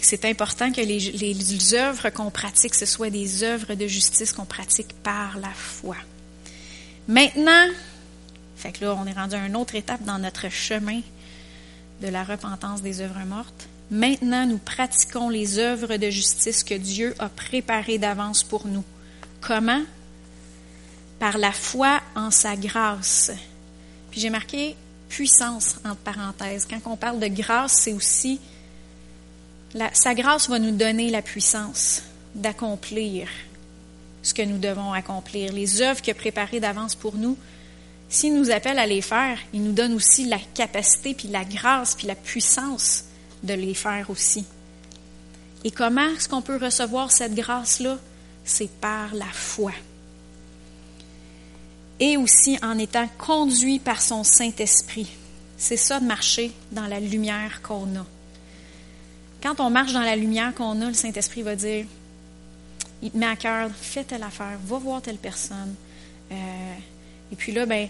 C'est 0.02 0.26
important 0.26 0.72
que 0.72 0.82
les, 0.82 1.00
les 1.00 1.74
œuvres 1.74 2.10
qu'on 2.10 2.32
pratique, 2.32 2.76
ce 2.76 2.86
soient 2.86 3.10
des 3.10 3.44
œuvres 3.44 3.76
de 3.76 3.88
justice 3.88 4.32
qu'on 4.32 4.46
pratique 4.46 4.94
par 5.04 5.38
la 5.38 5.50
foi. 5.50 5.98
Maintenant, 7.08 7.68
fait 8.56 8.72
que 8.72 8.86
on 8.86 9.06
est 9.06 9.14
rendu 9.14 9.36
à 9.36 9.46
une 9.46 9.56
autre 9.56 9.76
étape 9.76 10.04
dans 10.04 10.20
notre 10.20 10.50
chemin 10.50 11.02
de 12.02 12.08
la 12.08 12.24
repentance 12.24 12.82
des 12.82 13.02
œuvres 13.02 13.26
mortes. 13.26 13.68
Maintenant, 13.90 14.46
nous 14.46 14.60
pratiquons 14.60 15.30
les 15.30 15.58
œuvres 15.60 15.98
de 15.98 16.10
justice 16.10 16.64
que 16.64 16.76
Dieu 16.76 17.14
a 17.20 17.28
préparées 17.28 17.98
d'avance 17.98 18.44
pour 18.44 18.68
nous. 18.68 18.84
Comment? 19.42 19.82
Par 21.20 21.38
la 21.38 21.52
foi 21.52 22.02
en 22.16 22.32
sa 22.32 22.56
grâce. 22.56 23.32
Puis 24.12 24.22
j'ai 24.22 24.30
marqué 24.30 24.76
puissance 25.10 25.76
entre 25.84 25.98
parenthèses. 25.98 26.68
Quand 26.70 26.80
on 26.86 26.96
parle 26.96 27.20
de 27.20 27.28
grâce, 27.28 27.74
c'est 27.74 27.94
aussi 27.94 28.40
sa 29.94 30.14
grâce 30.14 30.50
va 30.50 30.60
nous 30.60 30.72
donner 30.72 31.10
la 31.10 31.22
puissance 31.22 32.04
d'accomplir 32.36 33.28
ce 34.24 34.34
que 34.34 34.42
nous 34.42 34.58
devons 34.58 34.94
accomplir. 34.94 35.54
Les 35.54 35.82
œuvres 35.82 36.02
qu'il 36.02 36.14
a 36.14 36.60
d'avance 36.60 36.96
pour 36.96 37.16
nous, 37.16 37.38
s'il 38.10 38.36
nous 38.36 38.52
appelle 38.52 38.80
à 38.80 38.86
les 38.86 39.02
faire, 39.02 39.40
il 39.54 39.64
nous 39.64 39.72
donne 39.72 39.94
aussi 39.94 40.26
la 40.26 40.40
capacité, 40.54 41.14
puis 41.14 41.30
la 41.30 41.46
grâce, 41.46 41.96
puis 41.96 42.08
la 42.08 42.16
puissance 42.16 43.06
de 43.44 43.54
les 43.54 43.74
faire 43.74 44.10
aussi. 44.10 44.46
Et 45.64 45.72
comment 45.72 46.10
est-ce 46.16 46.28
qu'on 46.28 46.42
peut 46.42 46.58
recevoir 46.58 47.12
cette 47.12 47.36
grâce-là? 47.36 47.98
C'est 48.44 48.70
par 48.70 49.14
la 49.14 49.26
foi. 49.26 49.72
Et 52.00 52.18
aussi 52.18 52.58
en 52.64 52.78
étant 52.80 53.08
conduit 53.18 53.80
par 53.80 54.02
son 54.02 54.24
Saint-Esprit. 54.24 55.08
C'est 55.58 55.78
ça 55.78 56.00
de 56.00 56.06
marcher 56.06 56.52
dans 56.72 56.88
la 56.88 57.00
lumière 57.00 57.62
qu'on 57.62 57.96
a. 57.96 58.06
Quand 59.42 59.60
on 59.60 59.70
marche 59.70 59.94
dans 59.94 60.02
la 60.02 60.16
lumière 60.16 60.54
qu'on 60.54 60.82
a, 60.82 60.88
le 60.88 60.94
Saint-Esprit 60.94 61.42
va 61.42 61.56
dire, 61.56 61.86
il 63.02 63.10
te 63.10 63.18
met 63.18 63.26
à 63.26 63.36
cœur, 63.36 63.72
fais 63.74 64.04
telle 64.04 64.24
affaire, 64.24 64.60
va 64.66 64.78
voir 64.78 65.02
telle 65.02 65.18
personne. 65.18 65.74
Euh, 66.32 66.36
et 67.32 67.36
puis 67.36 67.52
là, 67.52 67.66
ben, 67.66 67.88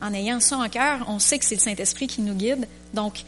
en 0.00 0.14
ayant 0.14 0.40
ça 0.40 0.56
en 0.56 0.68
cœur, 0.68 1.04
on 1.08 1.18
sait 1.18 1.38
que 1.38 1.44
c'est 1.44 1.56
le 1.56 1.60
Saint-Esprit 1.60 2.06
qui 2.06 2.22
nous 2.22 2.34
guide. 2.34 2.66
Donc, 2.94 3.22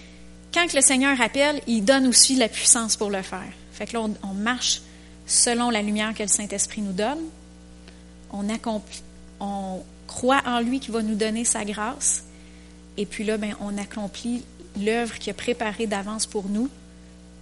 quand 0.55 0.73
le 0.73 0.81
Seigneur 0.81 1.21
appelle, 1.21 1.61
il 1.67 1.85
donne 1.85 2.07
aussi 2.07 2.37
la 2.37 2.49
puissance 2.49 2.97
pour 2.97 3.11
le 3.11 3.21
faire. 3.23 3.53
Fait 3.73 3.87
que 3.87 3.93
là, 3.93 4.07
on, 4.23 4.35
marche 4.35 4.81
selon 5.27 5.69
la 5.69 5.83
lumière 5.83 6.15
que 6.15 6.23
le 6.23 6.29
Saint-Esprit 6.29 6.81
nous 6.81 6.93
donne. 6.93 7.19
On, 8.31 9.83
croit 10.07 10.41
en 10.47 10.61
lui 10.61 10.81
qui 10.81 10.91
va 10.91 11.03
nous 11.03 11.15
donner 11.17 11.45
sa 11.45 11.65
grâce. 11.65 12.25
Et 12.97 13.05
puis 13.05 13.25
là, 13.25 13.37
ben, 13.37 13.55
on 13.61 13.77
accomplit 13.77 14.45
l'œuvre 14.81 15.19
qu'il 15.19 15.31
a 15.31 15.35
préparée 15.35 15.87
d'avance 15.87 16.25
pour 16.25 16.49
nous 16.49 16.71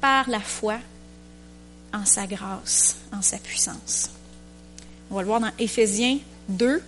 par 0.05 0.29
la 0.29 0.41
foi 0.41 0.77
en 1.95 2.05
sa 2.05 2.27
grâce, 2.27 2.99
en 3.11 3.23
sa 3.23 3.39
puissance. 3.39 4.11
On 5.11 5.15
va 5.15 5.23
le 5.23 5.27
voir 5.27 5.41
dans 5.41 5.51
Éphésiens 5.59 6.19
2, 6.51 6.83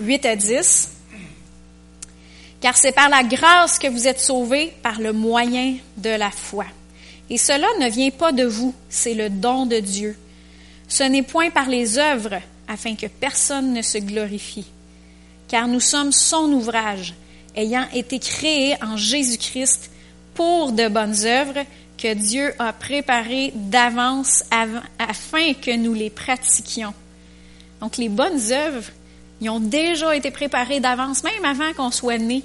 8 0.00 0.26
à 0.26 0.36
10 0.36 0.90
car 2.60 2.76
c'est 2.76 2.92
par 2.92 3.08
la 3.08 3.22
grâce 3.22 3.78
que 3.78 3.88
vous 3.88 4.06
êtes 4.06 4.20
sauvés 4.20 4.74
par 4.82 5.00
le 5.00 5.14
moyen 5.14 5.76
de 5.96 6.10
la 6.10 6.30
foi. 6.30 6.66
Et 7.30 7.38
cela 7.38 7.68
ne 7.80 7.88
vient 7.88 8.10
pas 8.10 8.32
de 8.32 8.44
vous, 8.44 8.74
c'est 8.90 9.14
le 9.14 9.30
don 9.30 9.64
de 9.64 9.80
Dieu. 9.80 10.14
Ce 10.88 11.04
n'est 11.04 11.22
point 11.22 11.48
par 11.48 11.70
les 11.70 11.96
œuvres, 11.96 12.38
afin 12.68 12.96
que 12.96 13.06
personne 13.06 13.72
ne 13.72 13.80
se 13.80 13.96
glorifie. 13.96 14.66
Car 15.48 15.68
nous 15.68 15.80
sommes 15.80 16.12
son 16.12 16.52
ouvrage, 16.52 17.14
ayant 17.56 17.86
été 17.94 18.18
créés 18.18 18.76
en 18.82 18.98
Jésus-Christ 18.98 19.90
pour 20.34 20.72
de 20.72 20.88
bonnes 20.88 21.24
œuvres 21.24 21.64
que 22.04 22.12
Dieu 22.12 22.52
a 22.58 22.74
préparées 22.74 23.50
d'avance 23.54 24.44
afin 24.98 25.54
que 25.54 25.74
nous 25.74 25.94
les 25.94 26.10
pratiquions. 26.10 26.92
Donc 27.80 27.96
les 27.96 28.10
bonnes 28.10 28.52
œuvres, 28.52 28.90
ils 29.40 29.48
ont 29.48 29.58
déjà 29.58 30.14
été 30.14 30.30
préparés 30.30 30.80
d'avance, 30.80 31.24
même 31.24 31.46
avant 31.46 31.72
qu'on 31.72 31.90
soit 31.90 32.18
né. 32.18 32.42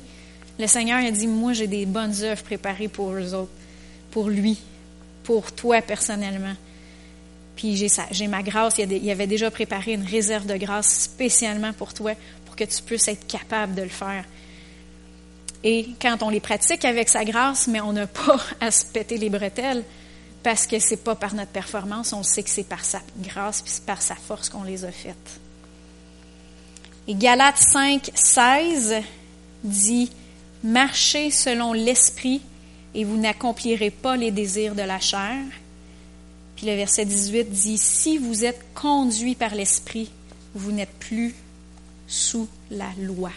Le 0.58 0.65
Seigneur 0.65 1.04
a 1.04 1.12
dit, 1.12 1.28
moi 1.28 1.52
j'ai 1.52 1.67
des 1.67 1.86
bonnes 1.86 2.24
œuvres 2.24 2.41
préparées 2.41 2.88
pour 2.88 3.12
eux 3.12 3.34
autres, 3.34 3.52
pour 4.12 4.30
lui, 4.30 4.58
pour 5.26 5.52
toi 5.52 5.82
personnellement. 5.82 6.56
Puis 7.58 7.76
j'ai, 7.76 7.89
j'ai 8.12 8.28
ma 8.28 8.41
grâce. 8.43 8.78
Il 8.78 9.04
y 9.04 9.12
avait 9.12 9.28
déjà 9.28 9.52
préparé 9.52 9.91
une 9.91 10.06
réserve 10.06 10.45
de 10.45 10.56
grâce 10.56 11.02
spécialement 11.02 11.74
pour 11.74 11.93
toi, 11.93 12.13
pour 12.45 12.56
que 12.56 12.63
tu 12.63 12.82
puisses 12.82 13.10
être 13.10 13.28
capable 13.28 13.76
de 13.76 13.82
le 13.82 13.89
faire. 13.89 14.24
Et 15.63 15.89
quand 16.02 16.24
on 16.24 16.30
les 16.30 16.39
pratique 16.39 16.86
avec 16.86 17.10
sa 17.10 17.26
grâce, 17.26 17.67
mais 17.67 17.82
on 17.82 17.93
n'a 17.93 18.08
pas 18.08 18.39
à 18.62 18.72
se 18.72 18.86
péter 18.86 19.17
les 19.17 19.30
bretelles 19.30 19.84
parce 20.43 20.65
que 20.65 20.80
c'est 20.80 21.04
pas 21.04 21.15
par 21.15 21.34
notre 21.34 21.52
performance, 21.52 22.13
on 22.13 22.24
sait 22.24 22.43
que 22.43 22.50
c'est 22.50 22.63
par 22.63 22.86
sa 22.86 23.02
grâce 23.17 23.62
puis 23.62 23.74
par 23.86 24.02
sa 24.02 24.15
force 24.15 24.50
qu'on 24.50 24.63
les 24.63 24.86
a 24.86 24.91
faites. 24.91 25.39
Et 27.08 27.15
Galates 27.15 27.58
5, 27.58 28.12
16 28.13 28.95
dit 29.63 30.12
Marchez 30.63 31.32
selon 31.32 31.74
l'esprit 31.74 32.41
et 32.93 33.04
vous 33.04 33.17
n'accomplirez 33.17 33.91
pas 33.91 34.15
les 34.15 34.32
désirs 34.32 34.76
de 34.76 34.82
la 34.82 35.00
chair. 35.00 35.38
Puis 36.56 36.67
le 36.67 36.76
verset 36.76 37.06
18 37.06 37.50
dit 37.50 37.78
Si 37.78 38.17
vous 38.17 38.45
êtes 38.45 38.65
conduit 38.74 39.36
par 39.36 39.56
l'esprit, 39.56 40.10
vous 40.56 40.72
n'êtes 40.72 40.93
plus 41.00 41.36
sous 42.08 42.48
la 42.72 42.89
loi. 43.00 43.32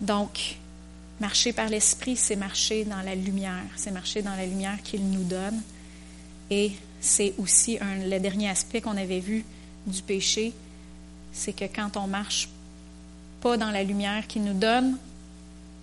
Donc, 0.00 0.56
marcher 1.20 1.52
par 1.52 1.68
l'esprit, 1.68 2.16
c'est 2.16 2.36
marcher 2.36 2.84
dans 2.84 3.02
la 3.02 3.14
lumière, 3.14 3.64
c'est 3.76 3.90
marcher 3.90 4.22
dans 4.22 4.34
la 4.34 4.46
lumière 4.46 4.82
qu'il 4.82 5.08
nous 5.08 5.24
donne. 5.24 5.60
Et 6.50 6.72
c'est 7.00 7.34
aussi 7.38 7.78
le 7.80 8.18
dernier 8.18 8.50
aspect 8.50 8.80
qu'on 8.80 8.96
avait 8.96 9.20
vu 9.20 9.44
du 9.86 10.02
péché, 10.02 10.52
c'est 11.32 11.52
que 11.52 11.64
quand 11.64 11.96
on 11.96 12.06
marche 12.06 12.48
pas 13.40 13.56
dans 13.56 13.70
la 13.70 13.82
lumière 13.82 14.26
qu'il 14.26 14.44
nous 14.44 14.54
donne, 14.54 14.96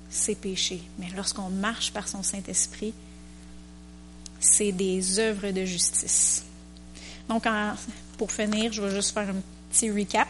c'est 0.10 0.36
péché. 0.36 0.82
Mais 0.98 1.08
lorsqu'on 1.16 1.50
marche 1.50 1.92
par 1.92 2.08
son 2.08 2.24
Saint-Esprit, 2.24 2.94
c'est 4.40 4.72
des 4.72 5.20
œuvres 5.20 5.52
de 5.52 5.66
justice. 5.66 6.44
Donc, 7.30 7.46
pour 8.18 8.32
finir, 8.32 8.74
je 8.74 8.82
vais 8.82 8.94
juste 8.94 9.14
faire 9.14 9.30
un 9.30 9.42
petit 9.70 9.92
recap. 9.92 10.28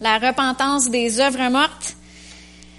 La 0.00 0.18
repentance 0.18 0.90
des 0.90 1.20
œuvres 1.20 1.50
mortes, 1.50 1.96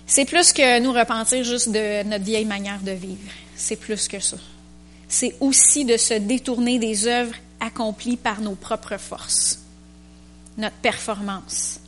c'est 0.07 0.25
plus 0.25 0.53
que 0.53 0.79
nous 0.79 0.93
repentir 0.93 1.43
juste 1.43 1.69
de 1.69 2.03
notre 2.03 2.23
vieille 2.23 2.45
manière 2.45 2.79
de 2.79 2.91
vivre. 2.91 3.31
C'est 3.55 3.75
plus 3.75 4.07
que 4.07 4.19
ça. 4.19 4.37
C'est 5.07 5.35
aussi 5.39 5.85
de 5.85 5.97
se 5.97 6.13
détourner 6.13 6.79
des 6.79 7.07
œuvres 7.07 7.35
accomplies 7.59 8.17
par 8.17 8.39
nos 8.39 8.55
propres 8.55 8.97
forces, 8.97 9.59
notre 10.57 10.77
performance. 10.77 11.79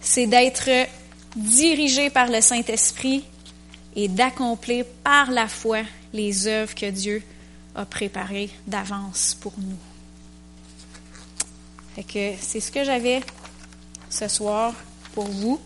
C'est 0.00 0.26
d'être 0.26 0.88
dirigé 1.36 2.08
par 2.08 2.28
le 2.28 2.40
Saint-Esprit 2.40 3.24
et 3.94 4.08
d'accomplir 4.08 4.84
par 5.04 5.30
la 5.30 5.48
foi 5.48 5.82
les 6.12 6.46
œuvres 6.46 6.74
que 6.74 6.90
Dieu 6.90 7.22
a 7.74 7.84
préparées 7.84 8.50
d'avance 8.66 9.36
pour 9.40 9.52
nous. 9.58 9.76
Fait 11.94 12.02
que 12.04 12.40
c'est 12.40 12.60
ce 12.60 12.70
que 12.70 12.84
j'avais 12.84 13.20
ce 14.10 14.28
soir 14.28 14.72
pour 15.14 15.26
vous. 15.26 15.60